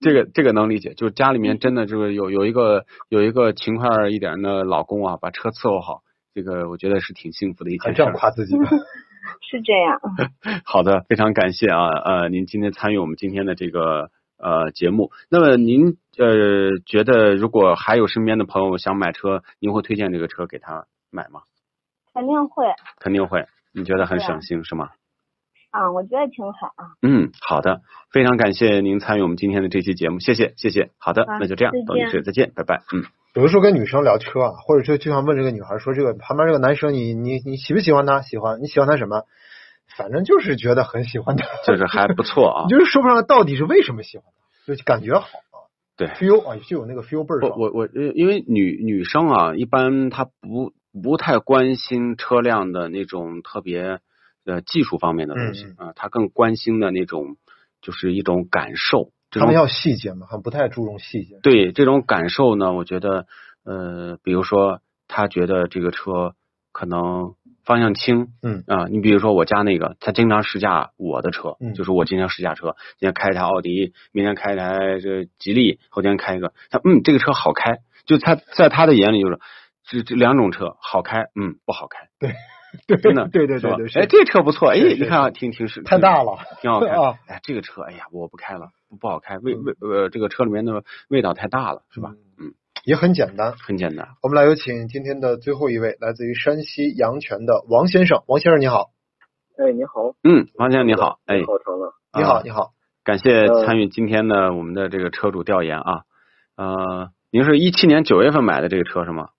[0.00, 6.02] 这个这个能理解，就是家里面真的就是有有一个有一个勤快一点的老公啊，把车伺候好，
[6.38, 7.94] 这个我觉得是挺幸福的一件事儿。
[7.94, 8.64] 这样夸自己的。
[9.42, 10.00] 是这样，
[10.64, 15.10] 好的，非常感谢啊，呃，您今天参与我们今天的这个呃节目。
[15.28, 21.40] 那么您呃觉得如果还有身边的朋友想买车，您会推荐这个车给他买吗？
[22.14, 22.64] 肯定会
[23.00, 24.90] 肯定会，你觉得很省心是吗？
[25.70, 26.96] 啊，我觉得挺好啊。
[27.02, 30.90] 嗯，好的，非常感谢您参与我们今天的这期节目，谢谢谢谢。
[30.98, 32.80] 好的，好那就这样再，董女士再见，拜拜。
[32.94, 33.04] 嗯，
[33.38, 38.20] 有的时候跟女生聊车啊，或者就就想问这个女孩说，这个旁边这个男生你你你喜不喜欢他？
[38.20, 39.22] 喜欢，你喜欢他什么？
[39.96, 42.66] 反正就是觉得很喜欢他，就是还不错啊。
[42.68, 44.26] 就是说不上来到底是为什么喜欢
[44.66, 45.70] 他，就感觉好啊。
[45.96, 47.52] 对 feel 啊，就有那个 feel 倍儿爽。
[47.56, 54.00] 我我我，呃因为女女生啊，一般她不不太关心车辆的那种特别
[54.46, 57.36] 呃技术方面的东西嗯啊，她更关心的那种
[57.80, 59.12] 就是一种感受。
[59.30, 61.38] 他们要细节嘛，还不太注重细节。
[61.42, 63.26] 对这种感受呢，我觉得
[63.64, 66.34] 呃，比如说他觉得这个车
[66.72, 68.64] 可能方向轻，嗯。
[68.66, 79.38] 啊，你比如说我家那个，他经常试驾我的车，嗯就是我经常试驾车，今天开一台奥迪，明天开一台这吉利，后天开一个，他嗯这个车好开，就他在他的眼里就是
[79.84, 82.34] 这这两种车好开，嗯不好开，对
[83.02, 92.14] 真的对对对对，哎这车不错，哎你看啊挺挺是太大了，挺好开 啊，哎这个车哎呀我不开了，不不好开，味味呃这个车里面的味道太大了，是吧？
[92.38, 92.52] 嗯，
[92.84, 93.52] 也很简单。
[93.58, 94.08] 很简单。
[94.22, 98.22] 我们来有请今天的最后一位，来自于山西阳泉的王先生。
[98.26, 98.90] 王先生你好，
[99.56, 102.72] 哎，你好，嗯，王先生你好，哎，好长了，你好，啊你好。
[103.04, 106.02] 感谢呃参与今天的我们的这个车主调研啊，
[106.56, 109.30] 呃，您是一七年九月份买的这个车是吗？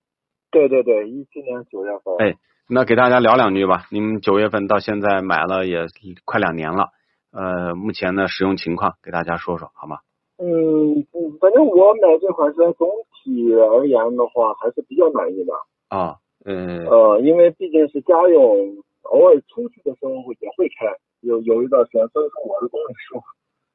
[0.51, 2.35] 对对对，一七年九月份，哎，
[2.71, 3.85] 那给大家聊两句吧。
[3.89, 5.87] 您九月份到现在买了也
[6.23, 6.89] 快两年了，
[7.33, 9.97] 呃，目前的使用情况给大家说说好吗？
[10.37, 12.87] 嗯，嗯反正我买这款车总
[13.25, 15.53] 体而言的话还是比较满意的，
[15.89, 23.17] 啊，嗯，呃，因为毕竟是家用，偶尔出去的时候也会开，有有一段时间，所以说我的公里数，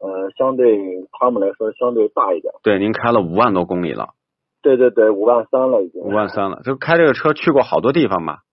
[0.07, 0.79] 呃，相对
[1.19, 4.11] 他们来说相对大一点，对，您开了五万多公里了，
[4.63, 8.44] 对对对，五万三了已经，五万三了，就开这个车去过好多地方吧？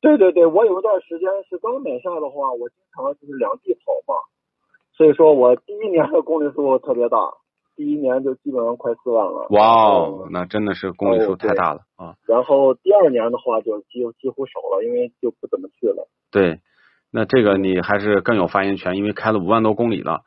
[0.00, 4.14] 对对对，我有一段时间是刚买下的话，我经常就是两地跑嘛，
[4.96, 7.18] 所以说我第一年的公里数特别大，
[7.74, 9.46] 第一年就基本上快四万了。
[9.50, 12.14] 哇哦嗯，那真的是公里数太大了啊！
[12.26, 16.08] 然后第二年的话就几几乎少了，因为就不怎么去了。
[16.30, 16.60] 对，
[17.10, 20.22] 那这个你还是更有发言权，因为开了五万多公里了。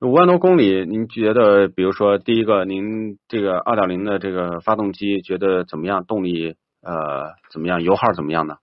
[0.00, 6.04] 五万多公里，您觉得，比如说第一个，您这个二点零的这个发动机觉得怎么样？
[6.04, 7.82] 动力呃怎么样？
[7.82, 8.58] 油耗怎么样呢？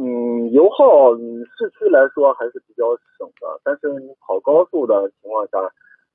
[0.00, 5.58] 嗯，油耗嗯市区来说还是比较省的，但是你跑高速的情况下，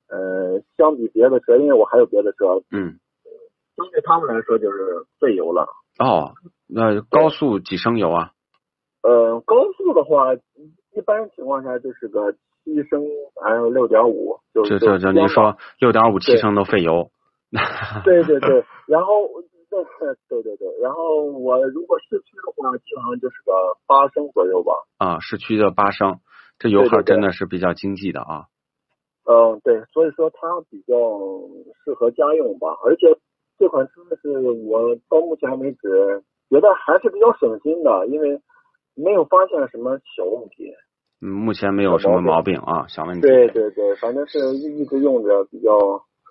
[0.08, 2.98] 呃，相比别的车，因为我还有别的车，嗯，
[3.76, 5.68] 相对他们来说就是费油了。
[6.00, 6.34] 哦，
[6.66, 8.32] 那高速几升油啊？
[9.02, 12.32] 呃，高速的话，一般情况下就是个
[12.64, 13.06] 七升，
[13.40, 17.10] 还有六点五，就这就这这，您说六点五七升都费油，
[18.04, 19.28] 对对对， 然后
[19.68, 19.82] 对
[20.28, 23.52] 对对对，然后我如果市区的话，基本上就是个
[23.86, 24.72] 八升左右吧。
[24.98, 26.20] 啊，市区的八升，
[26.58, 28.46] 这油耗真的是比较经济的啊。
[29.24, 30.38] 嗯，对，所以说它
[30.70, 30.94] 比较
[31.84, 33.18] 适合家用吧，而且
[33.58, 33.92] 这款车
[34.22, 38.40] 是我到目前为止觉得还是比较省心的，因为
[38.94, 40.72] 没有发现什么小问题。
[41.20, 43.22] 嗯，目前没有什么毛病啊，小问题。
[43.22, 45.76] 对对对，反正是一一直用着比较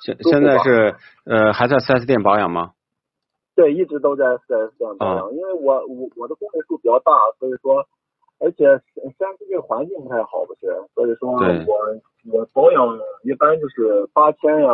[0.02, 2.72] 现现在是呃还在 4S 店保养吗？
[3.56, 7.88] 对，一直都在 4S 店保养，因为我我我的公里数比较大，所以说，
[8.40, 8.66] 而且
[9.18, 11.40] 山西这个环境不太好，不是，所以说我
[12.34, 14.70] 我保养一般就是八千呀、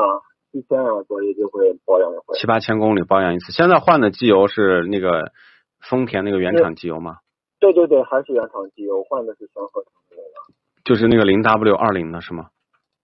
[0.51, 2.34] 七千呀，所以就会保养一回。
[2.39, 3.51] 七八千公里保养一次。
[3.51, 5.32] 现在换的机油是那个
[5.79, 7.17] 丰田那个原厂机油吗？
[7.59, 10.53] 对对对，还是原厂机油，换的是全合成的那个。
[10.84, 12.49] 就是那个零 W 二零的是吗？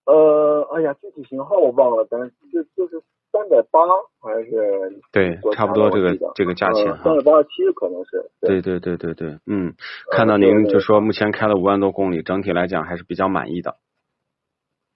[0.07, 3.80] 呃，哎呀，具体型号我忘了，但是就就是三百八
[4.21, 7.15] 还是对差不多这个这个价钱哈三。
[7.17, 8.32] 百八十七可能是。
[8.41, 9.73] 对对对对对，嗯，
[10.11, 13.75] 看到您就说目前开了五万多公里，整体来讲还是比较满意的。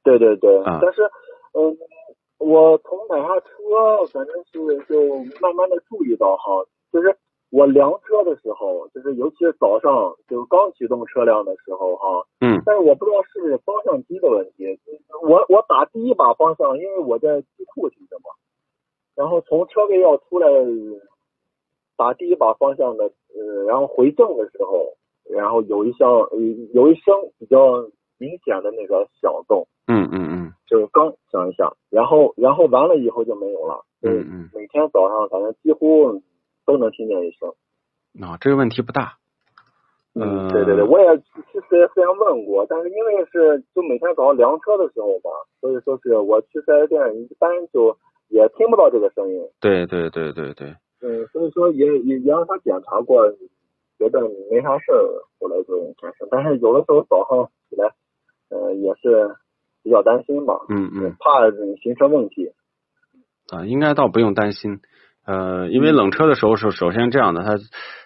[0.03, 1.03] 对对对，啊但是，
[1.53, 1.77] 嗯，
[2.39, 7.15] 我从买下车，反正是就慢慢的注意到哈，就是
[7.52, 14.66] 我量车的时候，就是尤其是早上，就是刚启动车辆的时候哈，嗯但是我不知道是不是方向机的问题，
[15.22, 18.32] 我我打第一把方向，因为我在地库停的嘛，
[19.16, 20.47] 然后从车位要出来
[21.97, 24.93] 打第一把方向的，呃，然后回正的时候，
[25.30, 26.38] 然后有一项呃
[26.74, 27.84] 有一声比较
[28.18, 29.68] 明显的那个响动。
[29.88, 33.84] 嗯嗯嗯就是刚响一下，然后然后完了以后就没有了。
[34.02, 36.22] 嗯嗯，每天早上反正几乎
[36.72, 37.49] 都能听见一声。
[38.22, 39.17] 啊，这个问题不大。
[40.13, 45.30] 嗯，呃对对对，我也去四 S 店问过，但是因为是就每天早上量车的时候吧，
[45.61, 47.97] 所以说是我去四 S 店一般就
[48.28, 49.41] 也听不到这个声音。
[49.61, 53.32] 对对对对对，嗯，所以说也也也让他检查过，
[53.97, 54.19] 觉得
[54.49, 56.28] 没啥事儿，后来就改善。
[56.30, 57.93] 但是有的时候早上起来，
[58.49, 59.38] 呃，也是
[59.82, 61.49] 比较担心吧，嗯嗯怕
[61.82, 62.51] 形成问题。
[63.49, 64.82] 啊，应该倒不用担心。
[65.26, 67.57] 呃，因为冷车的时候是首先这样的，它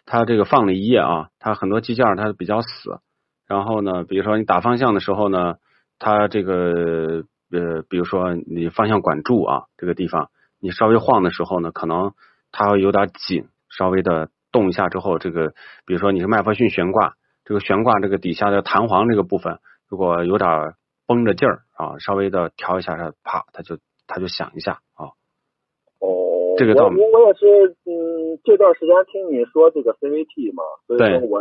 [0.06, 3.00] 它这个放了一夜啊，它很多机件儿它比较死。
[3.48, 5.56] 然后呢，比如说你打方向的时候呢，
[5.98, 12.14] 它这个呃，比如说你方向管柱啊这个地方，你稍微晃的时候呢，可能
[12.52, 15.54] 它会有点紧，稍微的动一下之后，这个
[15.86, 17.14] 比如说你是麦弗逊悬挂，
[17.46, 20.74] 这个悬挂这个底下的弹簧这个部分，如果有点
[21.08, 25.14] 绷着劲儿啊，稍微的调一下，它啪，它就它就响一下啊。
[26.56, 31.40] 哦，这个倒我我我也是，嗯，这段时间听你说这个 CVT 嘛，所以说我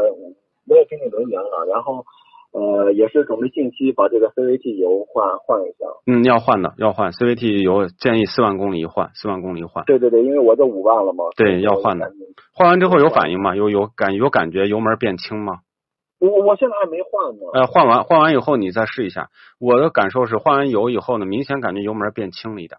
[0.68, 2.04] 我也听你留言了，然后
[2.52, 5.86] 呃也是准备近期把这个 CVT 油换换一下。
[6.06, 9.84] 嗯，要换的，要换 CVT 油，建议四万公里一换，四万公里一换。
[9.84, 11.24] 对对对，因为我这五万了嘛。
[11.36, 12.10] 对，要换的。
[12.52, 13.54] 换完之后有反应吗？
[13.54, 15.60] 有有感有感觉油门变轻吗？
[16.20, 17.40] 我我现在还没换呢。
[17.52, 19.28] 呃，换完换完以后你再试一下。
[19.60, 22.78] 我的感受是换完油以后呢，明显感觉油门变轻了一点。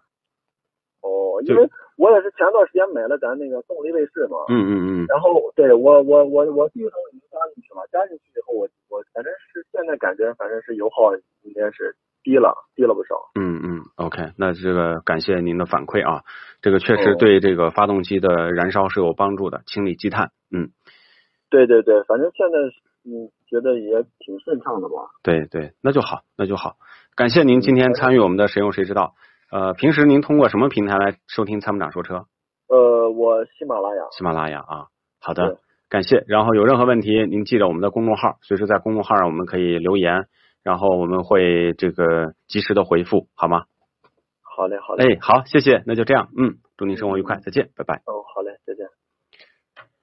[1.02, 4.36] 哦，因为我也是前段时间买了咱那个动力卫士嘛。
[4.48, 5.06] 嗯嗯嗯。
[5.08, 13.16] 然后对我我我我第一桶已经加进去了，加进去以后我我反正是现在感觉反正是油耗应该是低了，低了不少。
[13.38, 16.22] 嗯嗯，OK，那这个感谢您的反馈啊，
[16.60, 20.32] 这个确实哦对这个发动机的燃烧是有帮助的，清理积碳。
[20.52, 20.70] 嗯，
[21.48, 22.58] 对对对，反正现在
[23.08, 24.94] 嗯觉得也挺顺畅的吧。
[25.22, 26.76] 对对，那就好，那就好。
[27.14, 29.14] 感谢您今天参与我们的谁用谁知道。
[29.50, 32.26] 呃，平时您通过什么平台来收听参谋长说车？
[32.68, 34.02] 呃，我喜马拉雅。
[34.10, 34.86] 喜马拉雅啊，
[35.20, 36.24] 好的，感谢。
[36.26, 40.26] 然后有任何问题，您记着我们的公众号，随时在公众号上我们可以留言，
[40.64, 43.64] 然后我们会这个及时的回复，好吗？
[44.42, 45.14] 好嘞，好嘞。
[45.14, 47.96] 哎，好，谢谢，那就这样，嗯，祝您生活愉快，再见，拜拜。
[48.06, 48.86] 哦，好嘞，再见。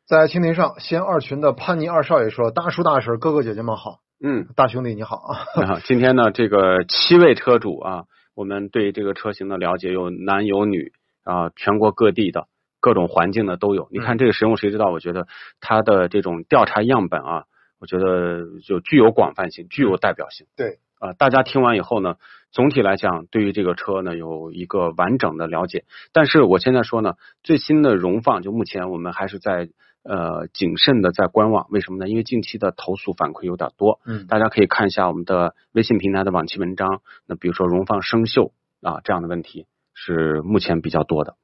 [0.05, 5.39] 在蜻蜓上，西安二群的潘尼二少爷说：“大叔大婶，哥哥姐姐们好，嗯，大兄弟你好啊。
[5.59, 8.03] 你好，今天呢，这个七位车主啊，
[8.36, 10.91] 我们对这个车型的了解有男有女
[11.23, 12.47] 啊，全国各地的
[12.79, 13.88] 各种环境的都有。
[13.91, 14.88] 你看这个使用谁知道？
[14.88, 15.27] 我觉得
[15.61, 17.43] 它的这种调查样本啊，
[17.79, 20.47] 我觉得就具有广泛性，具有代表性。
[20.55, 22.15] 对啊，大家听完以后呢，
[22.51, 25.84] 总体来讲对于这个车呢有一个完整的了解。
[26.11, 27.13] 但是我现在说呢，
[27.43, 29.69] 最新的荣放就目前我们还是在
[30.03, 32.09] 呃谨慎的在观望，为什么呢？
[32.09, 37.01] 因为近期的投诉反馈有点多，嗯大家可以看一下我们的微信平台的往期文章。
[37.25, 38.51] 那比如说荣放生锈
[38.81, 41.35] 啊这样的问题是目前比较多的。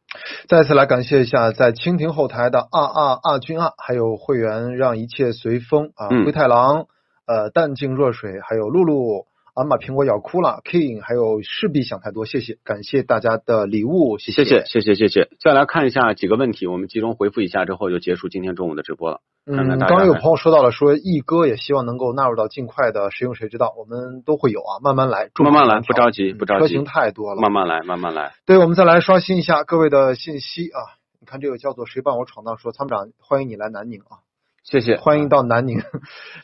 [0.48, 6.88] 再次来感谢一下在蜻蜓后台的二二二君啊，还有会员让一切随风啊，嗯灰太狼，
[7.26, 9.28] 呃，淡静若水，还有露露。
[9.60, 15.28] 俺把苹果咬哭了，King，还有势必想太多，谢谢，感谢大家的礼物，谢谢谢谢谢谢谢。
[15.42, 19.20] 再来看一下几个问题，我们集中回复一下之后就结束今天中午的直播了。
[19.46, 26.62] 看看嗯，刚刚有朋友说到了，说易哥也希望能够纳入到尽快的谁用谁知道，我们都会有啊，慢慢来，慢慢来，不着急，不着急。
[26.62, 28.32] 车型太多了，慢慢来，慢慢来。
[28.46, 30.80] 对，我们再来刷新一下各位的信息啊。
[31.20, 34.24] 你看这个叫做谁伴我闯荡说参谋长欢迎你来南宁啊，
[34.64, 35.80] 谢谢，欢迎到南宁。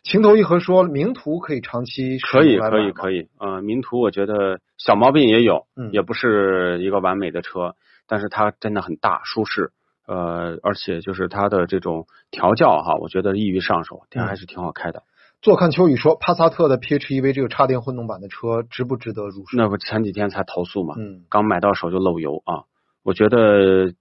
[0.03, 5.91] 情投意合说名图可以长期可以可以可以，呃，名图我觉得小毛病也有，嗯。
[5.91, 7.75] 也不是一个完美的车，
[8.07, 9.71] 但是它真的很大舒适，
[10.07, 14.19] 呃，而且就是它的这种调教哈，我觉得易于上手，嗯。
[14.19, 15.03] 它还是挺好开的。
[15.41, 19.57] 坐看秋雨说帕萨特的 PHEV 这个插电混动版的车值不值得入手？
[19.57, 22.63] 那不前几天才投诉嘛，嗯，刚买到手就漏油啊，
[23.03, 23.93] 我觉得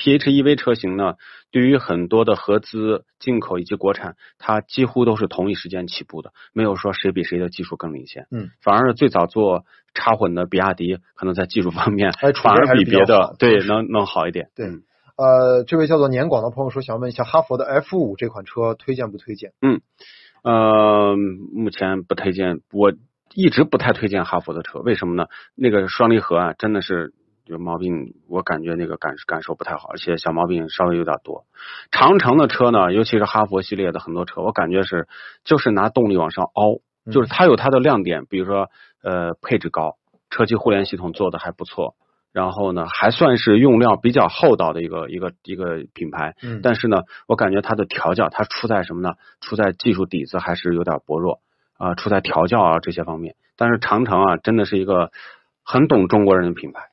[0.00, 1.16] PHEV 车型呢，
[1.50, 8.26] 对于很多的合资、进口以及国产，它几乎都是同一时间起步的，没有说谁比谁的技术更领先。
[8.30, 14.48] 嗯，反而是最早做插混的比亚迪，可能在技术方面哎处反而比别的好对能能好一点。
[14.54, 14.82] 对嗯
[15.16, 19.52] 呃，这位叫做年广的朋友说，想问一下哈佛的 F 五这款车推荐不推荐？
[19.60, 19.82] 嗯，
[20.42, 21.14] 呃，
[21.52, 22.94] 目前不推荐，我
[23.34, 25.26] 一直不太推荐哈佛的车，为什么呢？
[25.54, 27.12] 那个双离合啊，真的是
[27.50, 31.44] 有毛病，我感觉那个感感受不太好，而且小毛病稍微有点多。
[31.90, 35.08] 长城的车呢，尤其是哈佛系列的很多车，我感觉是
[35.42, 36.80] 就是拿动力往上凹，
[37.10, 38.68] 就是它有它的亮点，比如说
[39.02, 39.96] 呃配置高，
[40.30, 41.96] 车机互联系统做的还不错。
[42.32, 49.14] 然后呢，还算是用料比较厚道的一个一个一个品牌，嗯但是呢，我感觉它的调教，它出在什么呢？
[49.40, 51.40] 出在技术底子还是有点薄弱
[51.76, 53.34] 啊、出在调教啊这些方面。
[53.56, 55.10] 但是长城啊，真的是一个
[55.64, 56.89] 很懂中国人的品牌，嗯，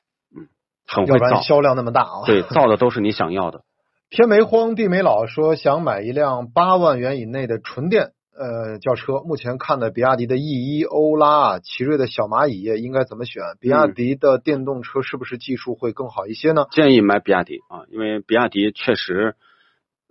[0.88, 2.26] 很会造，销量那么大啊。
[2.26, 3.60] 对，造的都是你想要的。
[4.10, 13.42] 天没荒地没老说想买一辆八万元以内的纯电呃轿车，目前看的比亚迪的 E 一、欧拉、奇瑞的小蚂蚁应该怎么选？
[13.60, 16.64] 比亚迪的电动车是不是技术会更好一些呢？
[16.70, 19.36] 建议买比亚迪啊，因为比亚迪确实。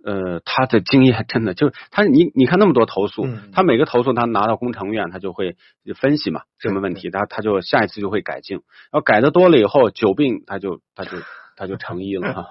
[0.04, 5.56] 呃，他的经验真的就是他，你你看那么多投诉，嗯他每个投诉他拿到工程院，他就会
[6.00, 11.10] 分析嘛，什么问题，他他就下一次就会改进，然后改的多了以后，久病他就他就
[11.56, 12.46] 他就成医了，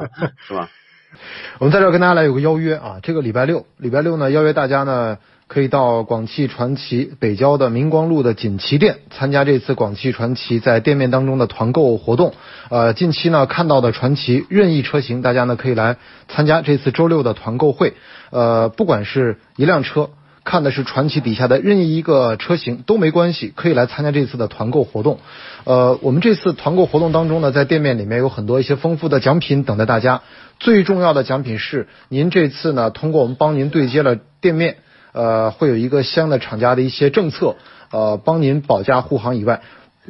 [0.46, 0.70] 是吧？
[1.60, 5.18] 我们在这儿跟大家来有个邀约啊，这个礼拜六，礼拜六呢邀约大家呢，
[5.48, 12.34] 可以到广汽传祺北郊的明光路的锦旗店参加这次广汽传祺在店面当中的团购活动。
[12.70, 17.94] 呃，近期呢看到的传祺任意车型，大家呢可以来参加这次周六的团购会。
[18.30, 20.10] 呃，不管是一辆车。
[20.50, 25.20] 看的是传祺底下的任意一个车型都没关系，可以来参加这次的团购活动。
[25.66, 30.22] 呃，我们这次团购活动当中呢，在店面里面有很多一些丰富的奖品等待大家。
[30.58, 34.78] 最重要的奖品是，您这次呢，通过我们帮您对接了店面，
[35.18, 37.56] 呃，会有一个相应的厂家的一些政策，
[37.90, 39.62] 呃，帮您保驾护航以外。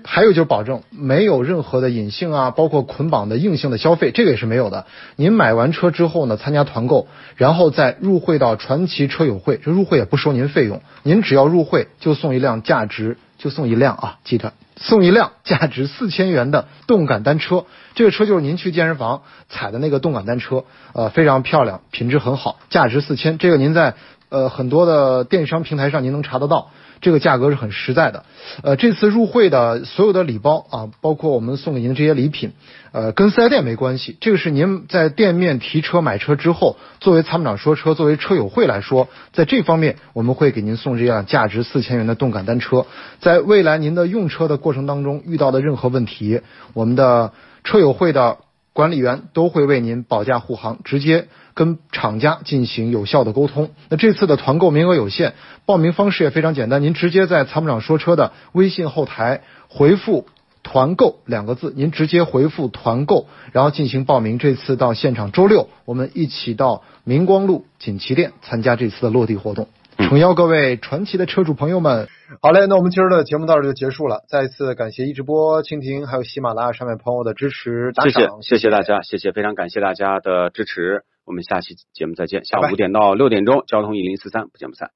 [0.04, 4.86] 还有就是保证没有任何的隐性啊，包括捆绑的硬性的消费，这个也是没有的。
[5.16, 17.66] 您买完车之后呢，参加团购，然后再入会到传奇车友会，这入会也不收您费用，您只要入会就送一辆价值就送一辆啊，记得送一辆价值四千元的动感单车。
[17.96, 23.40] 这个车就是您去健身房踩的那个动感单车，呃，非常漂亮，品质很好，价值四千。
[23.40, 23.96] 这个您在
[24.30, 26.70] 呃很多的电商平台上您能查得到。
[27.00, 28.26] 这个价格是很实在的，
[28.64, 32.54] 呃，这次入会的所有的礼包啊，包括我们送给您的这些礼品，
[32.92, 42.88] 呃，跟四 S 店没关系，这个是您在店面提车买车之后，作为参谋长说车，作为车友会来说，在这方面我们会给您送这辆价值四千元的动感单车，
[43.20, 46.42] 在未来您的用车的过程当中遇到的任何问题，
[46.74, 47.32] 我们的
[47.64, 48.38] 车友会的
[48.74, 51.28] 管理员都会为您保驾护航，直接。
[51.58, 53.72] 跟厂家进行有效的沟通。
[53.90, 55.34] 那这次的团购名额有限，
[55.66, 60.28] 报名方式也非常简单，您直接在参谋长说车的微信后台回复
[60.62, 64.38] “团购”两个字，您直接回复“团购”，然后进行报名。
[64.38, 69.68] 这次到现场，周六我们一起到明光路锦旗店参加这次的落地活动。
[69.98, 72.08] 诚邀各位传奇的车主朋友们。
[72.40, 74.22] 好嘞，那我们今儿的节目到这就结束了。
[74.30, 81.02] 再一次感谢一直播、蜻蜓还有喜马拉雅上面朋友的支持打赏，谢谢谢谢大家，谢谢非常感谢大家的支持。
[81.28, 84.92] 我们下期节目再见，下午五点到六点钟，交通一零四三，不见不散。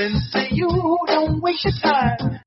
[0.00, 0.68] And say you,
[1.06, 2.36] don't waste your time.